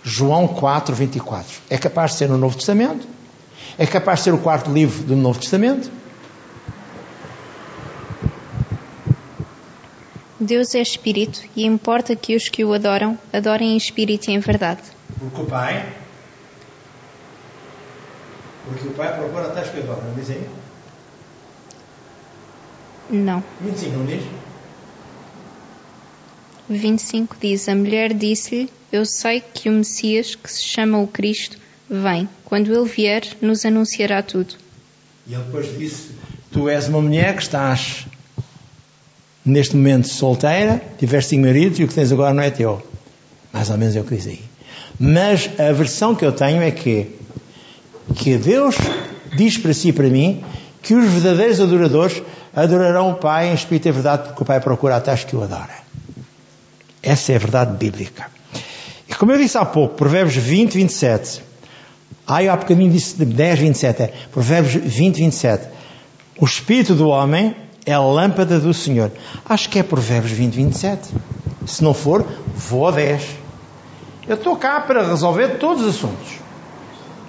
João 0.02 0.48
4, 0.48 0.92
24. 0.92 1.48
É 1.70 1.78
capaz 1.78 2.10
de 2.10 2.16
ser 2.16 2.28
no 2.28 2.36
Novo 2.36 2.56
Testamento, 2.56 3.06
é 3.78 3.86
capaz 3.86 4.18
de 4.18 4.24
ser 4.24 4.34
o 4.34 4.38
quarto 4.38 4.72
livro 4.72 5.04
do 5.04 5.14
Novo 5.14 5.38
Testamento. 5.38 5.88
Deus 10.40 10.74
é 10.74 10.80
Espírito 10.80 11.40
e 11.54 11.64
importa 11.64 12.16
que 12.16 12.34
os 12.34 12.48
que 12.48 12.64
o 12.64 12.72
adoram 12.72 13.16
adorem 13.32 13.74
em 13.74 13.76
Espírito 13.76 14.28
e 14.28 14.34
em 14.34 14.40
verdade. 14.40 14.82
Porque 15.20 15.40
o 15.40 15.44
Pai 15.44 16.01
porque 18.64 18.88
o 18.88 18.92
pai 18.92 19.16
procura 19.16 19.46
até 19.46 19.60
adora, 19.60 20.02
não 20.02 20.14
diz 20.14 20.30
aí? 20.30 20.46
Não. 23.10 23.42
25, 23.60 23.96
não 23.96 24.06
diz? 24.06 24.22
25 26.68 27.36
diz: 27.40 27.68
A 27.68 27.74
mulher 27.74 28.14
disse-lhe: 28.14 28.70
Eu 28.90 29.04
sei 29.04 29.40
que 29.40 29.68
o 29.68 29.72
Messias, 29.72 30.34
que 30.34 30.50
se 30.50 30.62
chama 30.62 30.98
o 30.98 31.06
Cristo, 31.06 31.58
vem. 31.88 32.28
Quando 32.44 32.72
ele 32.72 32.88
vier, 32.88 33.22
nos 33.40 33.64
anunciará 33.64 34.22
tudo. 34.22 34.54
E 35.26 35.34
ele 35.34 35.42
depois 35.42 35.78
disse: 35.78 36.10
Tu 36.50 36.68
és 36.68 36.88
uma 36.88 37.02
mulher 37.02 37.36
que 37.36 37.42
estás 37.42 38.06
neste 39.44 39.76
momento 39.76 40.08
solteira, 40.08 40.80
tiveste 40.98 41.30
cinco 41.30 41.46
maridos 41.46 41.78
e 41.80 41.84
o 41.84 41.88
que 41.88 41.94
tens 41.94 42.12
agora 42.12 42.32
não 42.32 42.42
é 42.42 42.50
teu. 42.50 42.80
Mais 43.52 43.68
ou 43.68 43.76
menos 43.76 43.94
é 43.96 44.00
o 44.00 44.04
que 44.04 44.14
diz 44.14 44.26
aí. 44.26 44.40
Mas 44.98 45.50
a 45.58 45.72
versão 45.72 46.14
que 46.14 46.24
eu 46.24 46.32
tenho 46.32 46.62
é 46.62 46.70
que 46.70 47.08
que 48.14 48.36
Deus 48.36 48.76
diz 49.36 49.58
para 49.58 49.72
si 49.72 49.88
e 49.88 49.92
para 49.92 50.08
mim 50.08 50.44
que 50.82 50.94
os 50.94 51.08
verdadeiros 51.10 51.60
adoradores 51.60 52.22
adorarão 52.54 53.12
o 53.12 53.14
Pai 53.14 53.48
em 53.48 53.54
espírito 53.54 53.88
e 53.88 53.92
verdade, 53.92 54.28
porque 54.28 54.42
o 54.42 54.46
Pai 54.46 54.60
procura 54.60 54.96
até 54.96 55.14
que 55.16 55.36
o 55.36 55.42
adora. 55.42 55.82
Essa 57.02 57.32
é 57.32 57.36
a 57.36 57.38
verdade 57.38 57.76
bíblica. 57.76 58.26
E 59.08 59.14
como 59.14 59.32
eu 59.32 59.38
disse 59.38 59.58
há 59.58 59.64
pouco, 59.64 59.94
Provérbios 59.94 60.36
20, 60.36 60.74
27. 60.74 61.42
Ah, 62.26 62.42
eu 62.42 62.52
há 62.52 62.56
bocadinho 62.56 62.90
disse 62.90 63.24
10, 63.24 63.58
27. 63.58 64.02
É, 64.02 64.12
Provérbios 64.30 64.74
20, 64.74 65.16
27. 65.16 65.68
O 66.38 66.44
espírito 66.44 66.94
do 66.94 67.08
homem 67.08 67.54
é 67.84 67.92
a 67.92 68.00
lâmpada 68.00 68.60
do 68.60 68.72
Senhor. 68.72 69.10
Acho 69.48 69.68
que 69.68 69.78
é 69.78 69.82
Provérbios 69.82 70.32
20, 70.32 70.54
27. 70.54 71.08
Se 71.66 71.82
não 71.82 71.94
for, 71.94 72.24
vou 72.54 72.88
a 72.88 72.90
10. 72.90 73.22
Eu 74.28 74.36
estou 74.36 74.56
cá 74.56 74.80
para 74.80 75.08
resolver 75.08 75.58
todos 75.58 75.82
os 75.82 75.96
assuntos. 75.96 76.42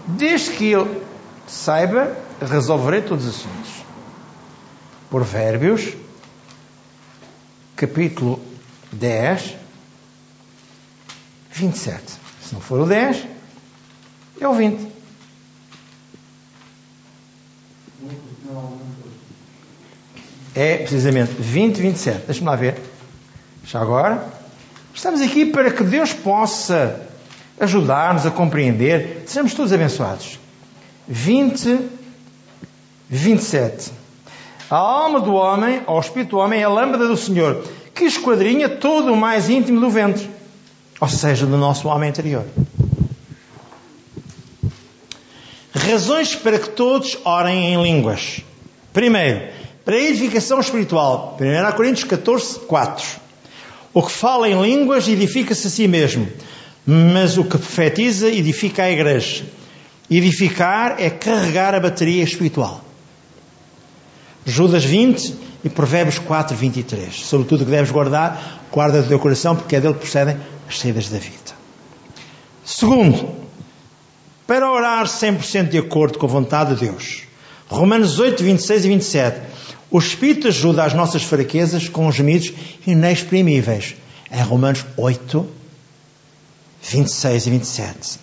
Desde 0.06 0.52
que 0.52 0.70
eu 0.70 1.04
saiba, 1.48 2.16
resolverei 2.42 3.02
todos 3.02 3.26
os 3.26 3.36
assuntos. 3.36 3.84
Provérbios, 5.10 5.94
capítulo 7.76 8.42
10, 8.92 9.56
27. 11.52 12.04
Se 12.42 12.54
não 12.54 12.60
for 12.60 12.82
o 12.82 12.86
10, 12.86 13.26
é 14.42 14.48
o 14.48 14.54
20. 14.54 14.92
É 20.56 20.78
precisamente 20.78 21.32
20, 21.40 21.82
27. 21.82 22.26
Deixa-me 22.26 22.48
lá 22.48 22.56
ver. 22.56 22.80
Já 23.66 23.82
agora. 23.82 24.28
Estamos 24.94 25.22
aqui 25.22 25.46
para 25.46 25.72
que 25.72 25.84
Deus 25.84 26.14
possa 26.14 27.08
ajudar-nos 27.60 28.26
a 28.26 28.32
compreender. 28.32 29.24
Sejamos 29.26 29.54
todos 29.54 29.74
abençoados. 29.74 30.40
20, 31.08 31.80
27. 33.10 33.92
A 34.70 34.78
alma 34.78 35.20
do 35.20 35.34
homem, 35.34 35.82
ou 35.86 35.98
o 35.98 36.00
espírito 36.00 36.32
do 36.32 36.38
homem, 36.38 36.62
é 36.62 36.64
a 36.64 36.70
lâmpada 36.70 37.08
do 37.08 37.18
Senhor, 37.18 37.64
que 37.94 38.06
esquadrinha 38.06 38.70
todo 38.70 39.14
o 39.14 39.18
mais 39.18 39.50
íntimo 39.50 39.80
do 39.80 39.90
ventre, 39.90 40.30
ou 41.00 41.08
seja, 41.08 41.46
do 41.46 41.58
nosso 41.58 41.88
homem 41.88 42.10
interior. 42.10 42.46
Razões 45.76 46.36
para 46.36 46.58
que 46.58 46.70
todos 46.70 47.18
orem 47.26 47.74
em 47.74 47.84
línguas. 47.84 48.42
Primeiro, 48.94 49.50
para 49.84 49.96
a 49.96 50.00
edificação 50.00 50.60
espiritual. 50.60 51.38
1 51.40 51.76
Coríntios 51.76 52.10
14, 52.10 52.60
4. 52.62 53.06
O 53.94 54.02
que 54.02 54.12
fala 54.12 54.50
em 54.50 54.60
línguas 54.62 55.08
edifica-se 55.08 55.68
a 55.68 55.70
si 55.70 55.88
mesmo, 55.88 56.28
mas 56.86 57.38
o 57.38 57.44
que 57.44 57.58
profetiza 57.58 58.30
edifica 58.30 58.84
a 58.84 58.92
igreja. 58.92 59.46
Edificar 60.10 60.98
é 61.00 61.10
carregar 61.10 61.74
a 61.74 61.80
bateria 61.80 62.24
espiritual. 62.24 62.84
Judas 64.46 64.84
20 64.84 65.36
e 65.64 65.70
Provérbios 65.70 66.20
4, 66.20 66.56
23. 66.56 67.16
Sobretudo 67.16 67.62
o 67.62 67.66
que 67.66 67.72
deves 67.72 67.92
guardar, 67.92 68.66
guarda 68.72 69.02
do 69.02 69.08
teu 69.08 69.20
coração, 69.20 69.56
porque 69.56 69.76
é 69.76 69.82
dele 69.82 69.94
que 69.94 70.02
procedem 70.02 70.38
as 70.68 70.80
saídas 70.80 71.10
da 71.10 71.18
vida. 71.18 71.54
Segundo, 72.66 73.30
para 74.46 74.70
orar 74.70 75.06
100% 75.06 75.70
de 75.70 75.78
acordo 75.78 76.18
com 76.18 76.26
a 76.26 76.30
vontade 76.30 76.76
de 76.76 76.86
Deus. 76.86 77.24
Romanos 77.70 78.20
8, 78.20 78.44
26 78.44 78.86
e 78.86 78.88
27. 78.90 79.42
O 79.90 80.00
Espírito 80.00 80.48
ajuda 80.48 80.84
as 80.84 80.94
nossas 80.94 81.24
fraquezas 81.24 81.88
com 81.88 82.08
os 82.08 82.16
gemidos 82.16 82.52
inexprimíveis. 82.86 83.96
Em 84.32 84.42
Romanos 84.42 84.86
8, 84.98 85.48
26 86.84 87.48
e 87.48 87.50
27. 87.50 88.20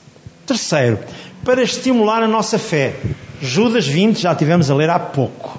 Terceiro, 0.46 0.98
para 1.44 1.62
estimular 1.62 2.22
a 2.22 2.28
nossa 2.28 2.58
fé. 2.58 2.94
Judas 3.40 3.86
20, 3.86 4.20
já 4.20 4.34
tivemos 4.34 4.70
a 4.70 4.74
ler 4.74 4.90
há 4.90 4.98
pouco. 4.98 5.58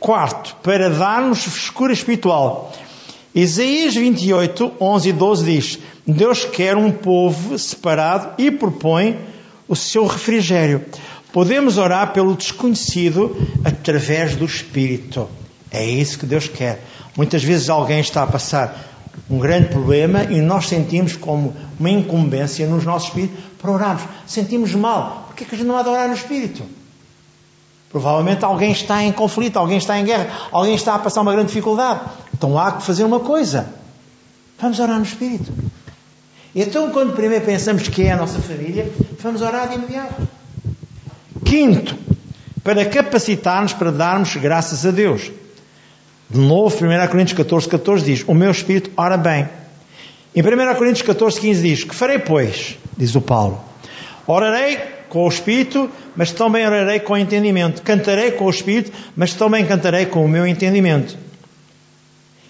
Quarto, 0.00 0.56
para 0.62 0.90
dar-nos 0.90 1.44
frescura 1.44 1.92
espiritual. 1.92 2.72
Isaías 3.34 3.94
28, 3.94 4.72
11 4.80 5.08
e 5.08 5.12
12 5.12 5.44
diz: 5.44 5.78
Deus 6.06 6.44
quer 6.44 6.76
um 6.76 6.90
povo 6.90 7.58
separado 7.58 8.34
e 8.38 8.50
propõe 8.50 9.18
o 9.68 9.76
seu 9.76 10.06
refrigério. 10.06 10.84
Podemos 11.32 11.78
orar 11.78 12.12
pelo 12.12 12.34
desconhecido 12.34 13.36
através 13.64 14.34
do 14.34 14.44
Espírito. 14.44 15.28
É 15.70 15.84
isso 15.84 16.18
que 16.18 16.26
Deus 16.26 16.48
quer. 16.48 16.82
Muitas 17.16 17.44
vezes 17.44 17.68
alguém 17.68 18.00
está 18.00 18.22
a 18.22 18.26
passar 18.26 18.97
um 19.30 19.38
grande 19.38 19.68
problema 19.68 20.24
e 20.24 20.40
nós 20.40 20.66
sentimos 20.66 21.16
como 21.16 21.54
uma 21.78 21.90
incumbência 21.90 22.66
nos 22.66 22.84
nossos 22.84 23.08
espíritos 23.08 23.38
para 23.60 23.70
orarmos. 23.70 24.02
Sentimos 24.26 24.74
mal. 24.74 25.24
Por 25.28 25.36
que, 25.36 25.44
é 25.44 25.46
que 25.46 25.54
a 25.54 25.58
gente 25.58 25.66
não 25.66 25.76
há 25.76 25.82
de 25.82 25.88
orar 25.88 26.08
no 26.08 26.14
Espírito? 26.14 26.62
Provavelmente 27.90 28.44
alguém 28.44 28.72
está 28.72 29.02
em 29.02 29.12
conflito, 29.12 29.58
alguém 29.58 29.78
está 29.78 29.98
em 29.98 30.04
guerra, 30.04 30.48
alguém 30.52 30.74
está 30.74 30.94
a 30.94 30.98
passar 30.98 31.22
uma 31.22 31.32
grande 31.32 31.48
dificuldade. 31.48 32.00
Então 32.34 32.58
há 32.58 32.72
que 32.72 32.82
fazer 32.82 33.04
uma 33.04 33.20
coisa. 33.20 33.68
Vamos 34.60 34.78
orar 34.78 34.98
no 34.98 35.04
Espírito. 35.04 35.52
Então, 36.54 36.90
quando 36.90 37.14
primeiro 37.14 37.44
pensamos 37.44 37.86
que 37.88 38.02
é 38.02 38.12
a 38.12 38.16
nossa 38.16 38.40
família, 38.40 38.90
vamos 39.20 39.42
orar 39.42 39.68
de 39.68 39.76
imediato. 39.76 40.26
Quinto, 41.44 41.96
para 42.64 42.84
capacitar-nos 42.84 43.72
para 43.72 43.92
darmos 43.92 44.34
graças 44.36 44.84
a 44.84 44.90
Deus. 44.90 45.30
De 46.30 46.38
novo, 46.38 46.76
1 46.76 47.06
Coríntios 47.08 47.36
14, 47.36 47.68
14 47.68 48.04
diz: 48.04 48.24
O 48.26 48.34
meu 48.34 48.50
espírito 48.50 48.90
ora 48.96 49.16
bem. 49.16 49.48
Em 50.34 50.42
1 50.42 50.74
Coríntios 50.76 51.02
14, 51.02 51.40
15 51.40 51.62
diz: 51.62 51.84
Que 51.84 51.94
farei, 51.94 52.18
pois? 52.18 52.76
Diz 52.96 53.14
o 53.14 53.20
Paulo. 53.20 53.60
Orarei 54.26 54.78
com 55.08 55.24
o 55.24 55.28
espírito, 55.28 55.90
mas 56.14 56.32
também 56.32 56.66
orarei 56.66 57.00
com 57.00 57.14
o 57.14 57.16
entendimento. 57.16 57.80
Cantarei 57.80 58.32
com 58.32 58.44
o 58.44 58.50
espírito, 58.50 58.92
mas 59.16 59.32
também 59.32 59.64
cantarei 59.64 60.04
com 60.04 60.22
o 60.24 60.28
meu 60.28 60.46
entendimento. 60.46 61.16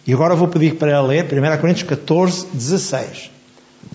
E 0.04 0.12
agora 0.12 0.34
vou 0.34 0.48
pedir 0.48 0.74
para 0.74 1.00
ler 1.00 1.24
1 1.24 1.60
Coríntios 1.60 1.88
14, 1.88 2.46
16. 2.52 3.30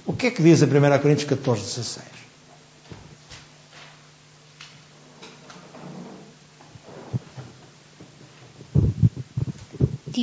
O 0.06 0.13
que 0.13 0.28
é 0.28 0.32
que 0.32 0.41
diz 0.41 0.63
a 0.63 0.65
1 0.65 0.69
Coríntios 1.02 1.28
14, 1.28 1.62
16? 1.62 2.12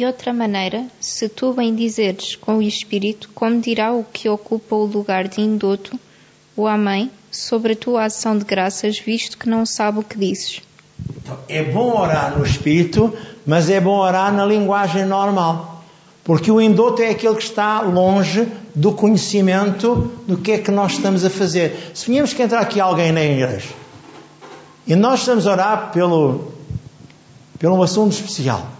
De 0.00 0.06
outra 0.06 0.32
maneira, 0.32 0.86
se 0.98 1.28
tu 1.28 1.52
bem 1.52 1.74
dizeres 1.74 2.34
com 2.34 2.56
o 2.56 2.62
Espírito, 2.62 3.28
como 3.34 3.60
dirá 3.60 3.92
o 3.92 4.02
que 4.02 4.30
ocupa 4.30 4.74
o 4.74 4.86
lugar 4.86 5.28
de 5.28 5.42
indoto, 5.42 5.94
o 6.56 6.66
Amém, 6.66 7.10
sobre 7.30 7.74
a 7.74 7.76
tua 7.76 8.04
ação 8.06 8.38
de 8.38 8.46
graças, 8.46 8.98
visto 8.98 9.36
que 9.36 9.46
não 9.46 9.66
sabe 9.66 9.98
o 9.98 10.02
que 10.02 10.16
dizes. 10.16 10.62
Então, 11.18 11.36
é 11.46 11.62
bom 11.62 12.00
orar 12.00 12.38
no 12.38 12.46
Espírito, 12.46 13.14
mas 13.44 13.68
é 13.68 13.78
bom 13.78 13.98
orar 13.98 14.32
na 14.32 14.46
linguagem 14.46 15.04
normal. 15.04 15.84
Porque 16.24 16.50
o 16.50 16.62
indoto 16.62 17.02
é 17.02 17.10
aquele 17.10 17.36
que 17.36 17.42
está 17.42 17.82
longe 17.82 18.48
do 18.74 18.92
conhecimento 18.92 20.10
do 20.26 20.38
que 20.38 20.52
é 20.52 20.58
que 20.58 20.70
nós 20.70 20.92
estamos 20.92 21.26
a 21.26 21.28
fazer. 21.28 21.90
Se 21.92 22.06
vínhamos 22.06 22.32
que 22.32 22.42
entrar 22.42 22.60
aqui 22.60 22.80
alguém 22.80 23.12
na 23.12 23.22
igreja 23.22 23.68
e 24.86 24.96
nós 24.96 25.20
estamos 25.20 25.46
a 25.46 25.52
orar 25.52 25.92
pelo, 25.92 26.54
pelo 27.58 27.82
assunto 27.82 28.12
especial, 28.12 28.79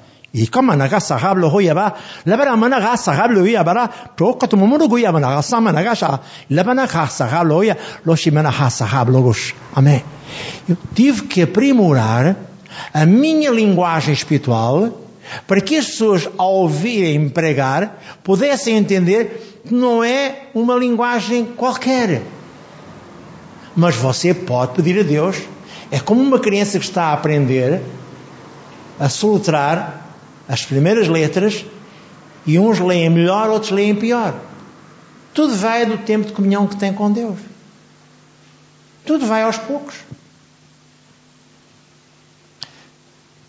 E 0.33 0.47
kama 0.47 0.77
naga 0.77 0.99
sahab 0.99 1.37
lo 1.37 1.49
hoya 1.49 1.75
ba. 1.75 1.93
Labara 2.25 2.55
mana 2.55 2.79
ga 2.79 2.95
sahab 2.95 3.31
lo 3.31 3.41
hoya 3.41 3.63
bara. 3.63 3.89
Tokato 4.15 4.55
momono 4.55 4.87
goya 4.87 5.11
mana 5.11 5.27
ga 5.35 5.41
sama 5.41 5.73
naga 5.73 5.93
sha. 5.93 6.19
Labana 6.49 6.87
ga 6.87 7.05
sahab 7.07 7.47
lo 7.47 7.55
hoya. 7.55 7.75
Lo 8.05 8.15
shimana 8.15 8.49
ha 8.49 8.69
sahab 8.69 9.09
lo 9.09 9.21
gosh. 9.23 9.53
Amém. 9.75 10.01
Eu 10.69 10.77
tive 10.95 11.23
que 11.23 11.41
aprimorar 11.41 12.37
a 12.93 13.05
minha 13.05 13.51
linguagem 13.51 14.13
espiritual 14.13 14.89
para 15.45 15.59
que 15.59 15.75
as 15.75 15.87
pessoas, 15.87 16.29
ao 16.37 16.53
ouvirem 16.53 17.27
pregar, 17.27 18.01
pudessem 18.23 18.77
entender 18.77 19.61
que 19.67 19.73
não 19.73 20.01
é 20.01 20.47
uma 20.53 20.75
linguagem 20.75 21.45
qualquer. 21.45 22.21
Mas 23.75 23.95
você 23.95 24.33
pode 24.33 24.73
pedir 24.73 24.99
a 24.99 25.03
Deus. 25.03 25.37
É 25.91 25.99
como 25.99 26.21
uma 26.21 26.39
criança 26.39 26.79
que 26.79 26.85
está 26.85 27.07
a 27.07 27.13
aprender 27.13 27.81
a 28.97 29.09
soletrar 29.09 30.10
as 30.51 30.65
primeiras 30.65 31.07
letras 31.07 31.63
e 32.45 32.59
uns 32.59 32.77
leem 32.77 33.09
melhor, 33.09 33.49
outros 33.49 33.71
leem 33.71 33.95
pior. 33.95 34.37
Tudo 35.33 35.55
vai 35.55 35.85
do 35.85 35.97
tempo 35.99 36.27
de 36.27 36.33
comunhão 36.33 36.67
que 36.67 36.75
tem 36.75 36.91
com 36.91 37.09
Deus. 37.09 37.39
Tudo 39.05 39.25
vai 39.25 39.43
aos 39.43 39.57
poucos. 39.57 39.95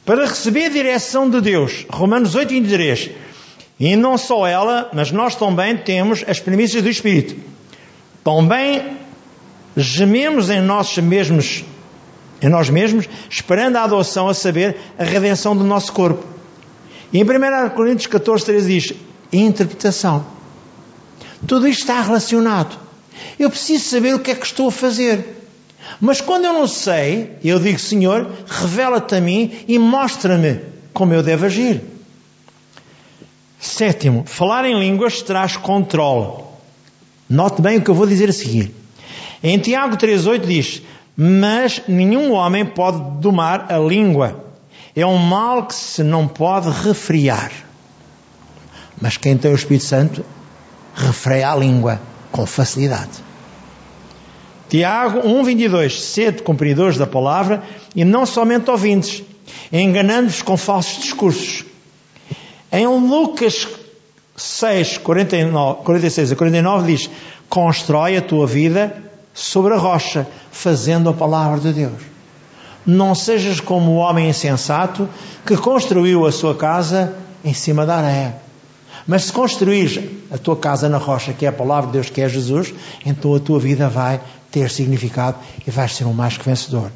Para 0.04 0.26
receber 0.26 0.66
a 0.66 0.68
direção 0.68 1.28
de 1.28 1.40
Deus, 1.40 1.84
Romanos 1.90 2.36
8, 2.36 2.50
23. 2.50 3.10
E 3.80 3.96
não 3.96 4.16
só 4.16 4.46
ela, 4.46 4.88
mas 4.92 5.10
nós 5.10 5.34
também 5.34 5.76
temos 5.76 6.24
as 6.28 6.38
premissas 6.38 6.82
do 6.82 6.88
Espírito. 6.88 7.34
Também 8.22 8.96
gememos 9.76 10.50
em 10.50 10.60
nós 10.60 10.96
mesmos, 10.98 11.64
em 12.40 12.48
nós 12.48 12.70
mesmos, 12.70 13.08
esperando 13.28 13.74
a 13.74 13.82
adoção, 13.82 14.28
a 14.28 14.34
saber, 14.34 14.76
a 14.96 15.02
redenção 15.02 15.56
do 15.56 15.64
nosso 15.64 15.92
corpo. 15.92 16.41
E 17.12 17.18
em 17.18 17.24
1 17.24 17.70
Coríntios 17.70 18.06
14, 18.06 18.44
13 18.44 18.68
diz: 18.68 18.92
interpretação. 19.32 20.24
Tudo 21.46 21.66
isto 21.68 21.80
está 21.80 22.00
relacionado. 22.00 22.78
Eu 23.38 23.50
preciso 23.50 23.84
saber 23.84 24.14
o 24.14 24.20
que 24.20 24.30
é 24.30 24.34
que 24.34 24.46
estou 24.46 24.68
a 24.68 24.72
fazer. 24.72 25.42
Mas 26.00 26.20
quando 26.20 26.44
eu 26.44 26.52
não 26.52 26.66
sei, 26.66 27.32
eu 27.44 27.58
digo, 27.58 27.78
Senhor, 27.78 28.30
revela-te 28.46 29.14
a 29.14 29.20
mim 29.20 29.52
e 29.66 29.78
mostra-me 29.78 30.60
como 30.92 31.12
eu 31.12 31.22
devo 31.22 31.46
agir. 31.46 31.82
Sétimo, 33.58 34.24
falar 34.26 34.64
em 34.64 34.78
línguas 34.78 35.22
traz 35.22 35.56
controle. 35.56 36.42
Note 37.28 37.62
bem 37.62 37.78
o 37.78 37.82
que 37.82 37.90
eu 37.90 37.94
vou 37.94 38.06
dizer 38.06 38.28
a 38.28 38.32
seguir. 38.32 38.74
Em 39.42 39.58
Tiago 39.58 39.96
3,8 39.96 40.40
diz: 40.40 40.82
Mas 41.16 41.82
nenhum 41.88 42.32
homem 42.32 42.64
pode 42.64 43.20
domar 43.20 43.72
a 43.72 43.78
língua. 43.78 44.51
É 44.94 45.06
um 45.06 45.16
mal 45.16 45.66
que 45.66 45.74
se 45.74 46.02
não 46.02 46.28
pode 46.28 46.68
refriar. 46.68 47.50
Mas 49.00 49.16
quem 49.16 49.36
tem 49.36 49.50
o 49.50 49.54
Espírito 49.54 49.84
Santo 49.84 50.24
refreia 50.94 51.50
a 51.50 51.56
língua 51.56 52.00
com 52.30 52.46
facilidade. 52.46 53.10
Tiago 54.68 55.20
1,22 55.20 55.98
Sede 55.98 56.42
cumpridores 56.42 56.96
da 56.96 57.06
palavra 57.06 57.62
e 57.94 58.04
não 58.04 58.24
somente 58.24 58.70
ouvintes, 58.70 59.22
enganando-vos 59.72 60.42
com 60.42 60.56
falsos 60.56 61.02
discursos. 61.02 61.64
Em 62.70 62.86
Lucas 62.86 63.68
6, 64.36 64.98
49, 64.98 65.82
46 65.84 66.32
a 66.32 66.36
49 66.36 66.92
diz: 66.92 67.10
Constrói 67.48 68.16
a 68.16 68.22
tua 68.22 68.46
vida 68.46 69.02
sobre 69.34 69.74
a 69.74 69.76
rocha, 69.76 70.26
fazendo 70.50 71.10
a 71.10 71.12
palavra 71.12 71.60
de 71.60 71.72
Deus. 71.72 72.11
Não 72.84 73.14
sejas 73.14 73.60
como 73.60 73.92
o 73.92 73.96
homem 73.96 74.28
insensato 74.28 75.08
que 75.46 75.56
construiu 75.56 76.26
a 76.26 76.32
sua 76.32 76.54
casa 76.54 77.14
em 77.44 77.54
cima 77.54 77.86
da 77.86 77.96
areia. 77.96 78.36
Mas 79.06 79.24
se 79.24 79.32
construís 79.32 79.98
a 80.30 80.38
tua 80.38 80.56
casa 80.56 80.88
na 80.88 80.98
rocha, 80.98 81.32
que 81.32 81.44
é 81.44 81.48
a 81.48 81.52
palavra 81.52 81.86
de 81.86 81.92
Deus, 81.94 82.10
que 82.10 82.20
é 82.20 82.28
Jesus, 82.28 82.72
então 83.04 83.34
a 83.34 83.40
tua 83.40 83.58
vida 83.58 83.88
vai 83.88 84.20
ter 84.50 84.70
significado 84.70 85.38
e 85.66 85.70
vais 85.70 85.94
ser 85.94 86.04
um 86.04 86.12
mais 86.12 86.36
que 86.36 86.44
vencedor. 86.44 86.90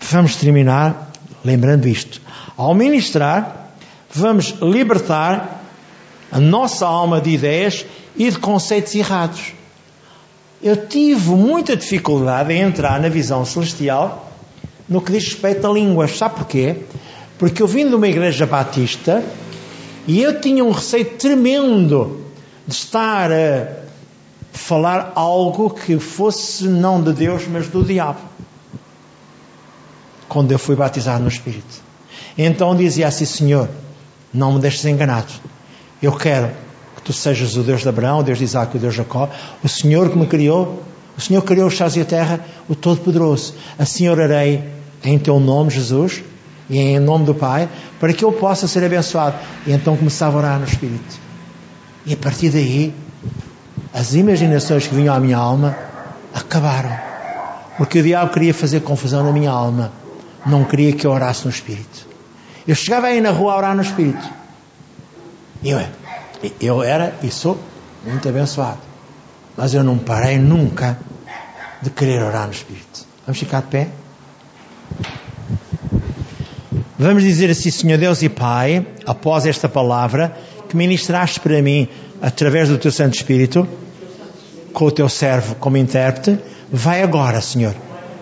Vamos 0.00 0.36
terminar 0.36 1.12
lembrando 1.44 1.86
isto. 1.86 2.20
Ao 2.56 2.74
ministrar, 2.74 3.72
vamos 4.10 4.54
libertar 4.60 5.64
a 6.30 6.40
nossa 6.40 6.86
alma 6.86 7.20
de 7.20 7.30
ideias 7.30 7.84
e 8.16 8.30
de 8.30 8.38
conceitos 8.38 8.94
errados. 8.94 9.52
Eu 10.62 10.86
tive 10.86 11.30
muita 11.30 11.76
dificuldade 11.76 12.52
em 12.52 12.60
entrar 12.60 13.00
na 13.00 13.08
visão 13.08 13.44
celestial 13.44 14.31
no 14.88 15.00
que 15.00 15.12
diz 15.12 15.24
respeito 15.24 15.66
a 15.66 15.72
línguas. 15.72 16.16
Sabe 16.16 16.36
porquê? 16.36 16.76
Porque 17.38 17.62
eu 17.62 17.66
vim 17.66 17.88
de 17.88 17.94
uma 17.94 18.08
igreja 18.08 18.46
batista 18.46 19.22
e 20.06 20.22
eu 20.22 20.40
tinha 20.40 20.64
um 20.64 20.70
receio 20.70 21.04
tremendo 21.16 22.20
de 22.66 22.74
estar 22.74 23.30
a 23.32 23.82
falar 24.52 25.12
algo 25.14 25.70
que 25.70 25.98
fosse 25.98 26.64
não 26.64 27.02
de 27.02 27.12
Deus, 27.12 27.46
mas 27.48 27.68
do 27.68 27.84
diabo. 27.84 28.20
Quando 30.28 30.52
eu 30.52 30.58
fui 30.58 30.76
batizado 30.76 31.22
no 31.22 31.28
Espírito. 31.28 31.82
Então 32.36 32.74
dizia 32.74 33.08
assim: 33.08 33.24
Senhor, 33.24 33.68
não 34.32 34.54
me 34.54 34.60
deixes 34.60 34.84
enganado. 34.84 35.32
Eu 36.02 36.12
quero 36.12 36.50
que 36.96 37.02
tu 37.02 37.12
sejas 37.12 37.56
o 37.56 37.62
Deus 37.62 37.82
de 37.82 37.88
Abraão, 37.88 38.20
o 38.20 38.22
Deus 38.22 38.38
de 38.38 38.44
Isaac, 38.44 38.76
o 38.76 38.80
Deus 38.80 38.94
de 38.94 38.98
Jacó, 38.98 39.28
o 39.62 39.68
Senhor 39.68 40.10
que 40.10 40.18
me 40.18 40.26
criou, 40.26 40.82
o 41.16 41.20
Senhor 41.20 41.42
criou 41.42 41.68
os 41.68 41.76
céus 41.76 41.96
e 41.96 42.00
a 42.00 42.04
terra, 42.04 42.40
o 42.68 42.74
Todo-Poderoso. 42.74 43.54
Assim 43.78 44.08
orarei 44.08 44.64
em 45.04 45.18
teu 45.18 45.38
nome, 45.38 45.70
Jesus, 45.70 46.22
e 46.70 46.78
em 46.78 46.98
nome 46.98 47.24
do 47.24 47.34
Pai, 47.34 47.68
para 48.00 48.12
que 48.12 48.24
eu 48.24 48.32
possa 48.32 48.66
ser 48.66 48.84
abençoado. 48.84 49.36
E 49.66 49.72
então 49.72 49.96
começava 49.96 50.36
a 50.36 50.38
orar 50.38 50.58
no 50.58 50.64
Espírito. 50.64 51.20
E 52.06 52.14
a 52.14 52.16
partir 52.16 52.50
daí, 52.50 52.94
as 53.92 54.14
imaginações 54.14 54.86
que 54.86 54.94
vinham 54.94 55.14
à 55.14 55.20
minha 55.20 55.36
alma 55.36 55.76
acabaram. 56.34 56.96
Porque 57.76 58.00
o 58.00 58.02
diabo 58.02 58.32
queria 58.32 58.54
fazer 58.54 58.80
confusão 58.80 59.24
na 59.24 59.32
minha 59.32 59.50
alma. 59.50 59.92
Não 60.46 60.64
queria 60.64 60.92
que 60.92 61.06
eu 61.06 61.10
orasse 61.10 61.44
no 61.44 61.50
Espírito. 61.50 62.06
Eu 62.66 62.74
chegava 62.74 63.08
aí 63.08 63.20
na 63.20 63.30
rua 63.30 63.52
a 63.52 63.56
orar 63.56 63.76
no 63.76 63.82
Espírito. 63.82 64.28
E 65.62 65.70
eu, 65.70 65.80
eu 66.60 66.82
era 66.82 67.14
e 67.22 67.30
sou 67.30 67.58
muito 68.04 68.28
abençoado. 68.28 68.91
Mas 69.56 69.74
eu 69.74 69.84
não 69.84 69.98
parei 69.98 70.38
nunca 70.38 70.98
de 71.82 71.90
querer 71.90 72.22
orar 72.22 72.46
no 72.46 72.52
Espírito. 72.52 73.06
Vamos 73.26 73.38
ficar 73.38 73.60
de 73.62 73.68
pé? 73.68 73.88
Vamos 76.98 77.22
dizer 77.22 77.50
assim, 77.50 77.70
Senhor 77.70 77.98
Deus 77.98 78.22
e 78.22 78.28
Pai, 78.28 78.86
após 79.04 79.44
esta 79.44 79.68
palavra, 79.68 80.36
que 80.68 80.76
ministraste 80.76 81.40
para 81.40 81.60
mim 81.60 81.88
através 82.20 82.68
do 82.68 82.78
Teu 82.78 82.92
Santo 82.92 83.14
Espírito, 83.14 83.66
com 84.72 84.84
o 84.84 84.90
Teu 84.90 85.08
servo 85.08 85.56
como 85.56 85.76
intérprete, 85.76 86.38
vai 86.70 87.02
agora, 87.02 87.40
Senhor, 87.40 87.74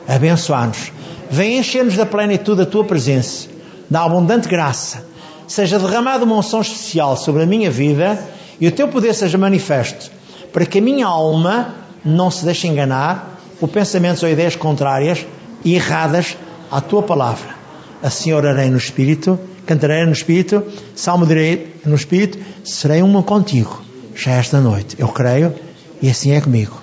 abençoar-nos. 0.08 0.90
Vem 1.30 1.58
encher-nos 1.58 1.96
da 1.96 2.06
plenitude 2.06 2.58
da 2.58 2.66
Tua 2.66 2.84
presença, 2.84 3.48
da 3.88 4.02
abundante 4.02 4.48
graça. 4.48 5.04
Seja 5.46 5.78
derramada 5.78 6.24
uma 6.24 6.36
unção 6.36 6.60
especial 6.60 7.16
sobre 7.16 7.42
a 7.42 7.46
minha 7.46 7.70
vida 7.70 8.18
e 8.58 8.66
o 8.66 8.72
Teu 8.72 8.88
poder 8.88 9.14
seja 9.14 9.36
manifesto, 9.36 10.10
para 10.52 10.66
que 10.66 10.78
a 10.78 10.82
minha 10.82 11.06
alma 11.06 11.74
não 12.04 12.30
se 12.30 12.44
deixe 12.44 12.66
enganar 12.66 13.40
por 13.58 13.68
pensamentos 13.68 14.22
ou 14.22 14.28
ideias 14.28 14.56
contrárias 14.56 15.26
e 15.64 15.74
erradas 15.74 16.36
à 16.70 16.80
Tua 16.80 17.02
palavra 17.02 17.60
assim 18.02 18.32
orarei 18.32 18.70
no 18.70 18.76
Espírito, 18.76 19.38
cantarei 19.66 20.04
no 20.04 20.12
Espírito, 20.12 20.64
salmo 20.94 21.26
direi 21.26 21.74
no 21.84 21.94
Espírito, 21.94 22.38
serei 22.64 23.02
uma 23.02 23.22
contigo, 23.22 23.82
já 24.14 24.32
esta 24.32 24.60
noite. 24.60 24.96
Eu 24.98 25.08
creio 25.08 25.54
e 26.00 26.08
assim 26.08 26.32
é 26.32 26.40
comigo. 26.40 26.80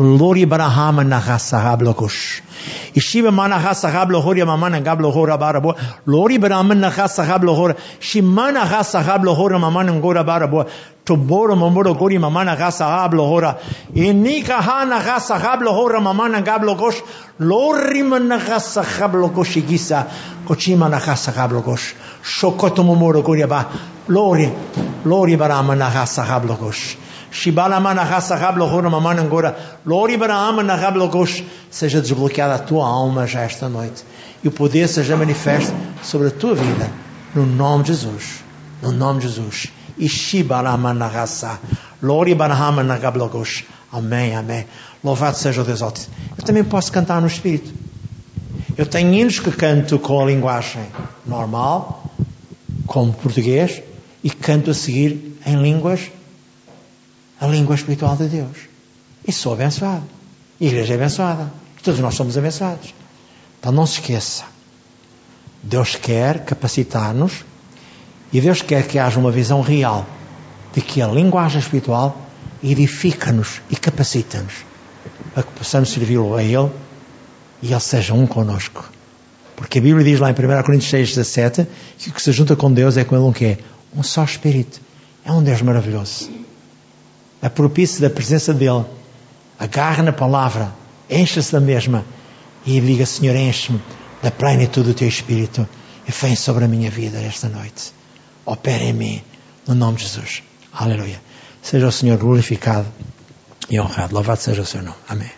Lori 0.00 0.46
Barahama 0.46 1.04
Nahasahab 1.04 1.82
Ishiva 2.94 3.30
Manahasahab 3.30 4.08
gablo 4.08 4.22
Yamamana 4.22 4.82
Gablohora 4.82 5.38
Barabo. 5.38 5.76
Lori 6.06 6.36
Abraham 6.36 6.80
na 6.80 6.90
gasa 6.90 7.22
hablo 7.22 7.54
hor. 7.54 7.76
Shi 8.00 8.22
mana 8.22 8.64
Nahasahab 8.64 9.22
Lohor. 9.22 9.22
Shimana 9.22 9.22
Hasahab 9.22 9.24
Lohora 9.24 9.60
Mamana 9.60 10.00
Gora 10.00 10.24
Barabo. 10.24 10.66
Toboro 11.04 11.54
Momoro 11.54 11.98
Gori 11.98 12.16
Mamana 12.16 12.56
Hasahab 12.56 13.12
Lohora. 13.12 13.58
Inika 13.94 14.62
Hana 14.62 15.00
Hasahab 15.00 15.60
Lohora 15.60 16.00
gablo 16.42 16.78
kush. 16.78 17.02
Lori 17.38 18.00
Manahasahab 18.00 19.12
Logoshi 19.12 19.60
Gisa. 19.60 20.08
Kochima 20.46 20.90
hablo 20.90 21.62
kush. 21.62 21.94
Shokoto 22.22 22.82
Momoro 22.82 23.22
Gori 23.22 23.46
Ba. 23.46 23.68
Lori. 24.08 24.50
Lori 25.04 25.36
Barahama 25.36 25.76
hablo 25.76 26.56
kush. 26.56 27.09
Gosh. 31.08 31.44
Seja 31.70 32.00
desbloqueada 32.00 32.54
a 32.54 32.58
tua 32.58 32.86
alma 32.86 33.26
já 33.26 33.42
esta 33.42 33.68
noite. 33.68 34.04
E 34.42 34.48
o 34.48 34.50
poder 34.50 34.88
seja 34.88 35.16
manifesto 35.16 35.72
sobre 36.02 36.28
a 36.28 36.30
tua 36.30 36.54
vida. 36.54 36.90
No 37.34 37.46
nome 37.46 37.84
de 37.84 37.94
Jesus. 37.94 38.42
No 38.82 38.90
nome 38.90 39.20
de 39.20 39.28
Jesus. 39.28 39.68
Amém, 43.92 44.34
amém. 44.34 44.66
Louvado 45.04 45.36
seja 45.36 45.62
o 45.62 45.64
Deus. 45.64 45.80
Eu 45.80 46.44
também 46.44 46.64
posso 46.64 46.90
cantar 46.90 47.20
no 47.20 47.26
Espírito. 47.26 47.72
Eu 48.76 48.86
tenho 48.86 49.12
hinos 49.12 49.38
que 49.38 49.50
canto 49.50 49.98
com 49.98 50.20
a 50.20 50.24
linguagem 50.24 50.86
normal, 51.26 52.04
como 52.86 53.12
português, 53.12 53.82
e 54.22 54.30
canto 54.30 54.70
a 54.70 54.74
seguir 54.74 55.36
em 55.44 55.56
línguas 55.56 56.10
a 57.40 57.46
língua 57.46 57.74
espiritual 57.74 58.16
de 58.16 58.28
Deus. 58.28 58.68
E 59.26 59.32
sou 59.32 59.54
abençoado. 59.54 60.04
E 60.60 60.66
a 60.66 60.68
igreja 60.68 60.92
é 60.92 60.96
abençoada. 60.96 61.50
Todos 61.82 61.98
nós 62.00 62.14
somos 62.14 62.36
abençoados. 62.36 62.94
Então 63.58 63.72
não 63.72 63.86
se 63.86 64.00
esqueça. 64.00 64.44
Deus 65.62 65.96
quer 65.96 66.44
capacitar-nos 66.44 67.44
e 68.32 68.40
Deus 68.40 68.62
quer 68.62 68.86
que 68.86 68.98
haja 68.98 69.18
uma 69.18 69.30
visão 69.30 69.60
real 69.62 70.06
de 70.72 70.80
que 70.80 71.02
a 71.02 71.06
linguagem 71.06 71.58
espiritual 71.58 72.16
edifica-nos 72.62 73.60
e 73.70 73.76
capacita-nos 73.76 74.54
para 75.34 75.42
que 75.42 75.52
possamos 75.52 75.90
servi-lo 75.90 76.34
a 76.34 76.42
Ele 76.42 76.70
e 77.62 77.72
Ele 77.72 77.80
seja 77.80 78.14
um 78.14 78.26
conosco. 78.26 78.90
Porque 79.56 79.78
a 79.78 79.82
Bíblia 79.82 80.04
diz 80.04 80.20
lá 80.20 80.30
em 80.30 80.32
1 80.32 80.62
Coríntios 80.62 80.90
6, 80.90 81.16
17 81.16 81.66
que 81.98 82.10
o 82.10 82.12
que 82.12 82.22
se 82.22 82.32
junta 82.32 82.56
com 82.56 82.72
Deus 82.72 82.96
é 82.96 83.04
com 83.04 83.14
Ele 83.14 83.24
um 83.24 83.32
quê? 83.32 83.58
Um 83.94 84.02
só 84.02 84.24
Espírito. 84.24 84.80
É 85.24 85.32
um 85.32 85.42
Deus 85.42 85.60
maravilhoso 85.60 86.30
apropie-se 87.42 88.00
da 88.00 88.10
presença 88.10 88.52
dele, 88.52 88.84
agarre 89.58 90.02
na 90.02 90.12
palavra, 90.12 90.72
encha-se 91.08 91.52
da 91.52 91.60
mesma 91.60 92.04
e 92.66 92.80
diga: 92.80 93.06
Senhor, 93.06 93.36
enche-me 93.36 93.80
da 94.22 94.30
plenitude 94.30 94.88
do 94.88 94.94
teu 94.94 95.08
Espírito 95.08 95.66
e 96.06 96.12
vem 96.12 96.36
sobre 96.36 96.64
a 96.64 96.68
minha 96.68 96.90
vida 96.90 97.18
esta 97.20 97.48
noite. 97.48 97.92
Opera 98.44 98.84
em 98.84 98.92
mim, 98.92 99.22
no 99.66 99.74
nome 99.74 99.96
de 99.96 100.04
Jesus. 100.04 100.42
Aleluia. 100.72 101.20
Seja 101.62 101.86
o 101.86 101.92
Senhor 101.92 102.18
glorificado 102.18 102.86
e 103.68 103.80
honrado. 103.80 104.14
Louvado 104.14 104.40
seja 104.40 104.62
o 104.62 104.66
seu 104.66 104.82
nome. 104.82 104.96
Amém. 105.08 105.30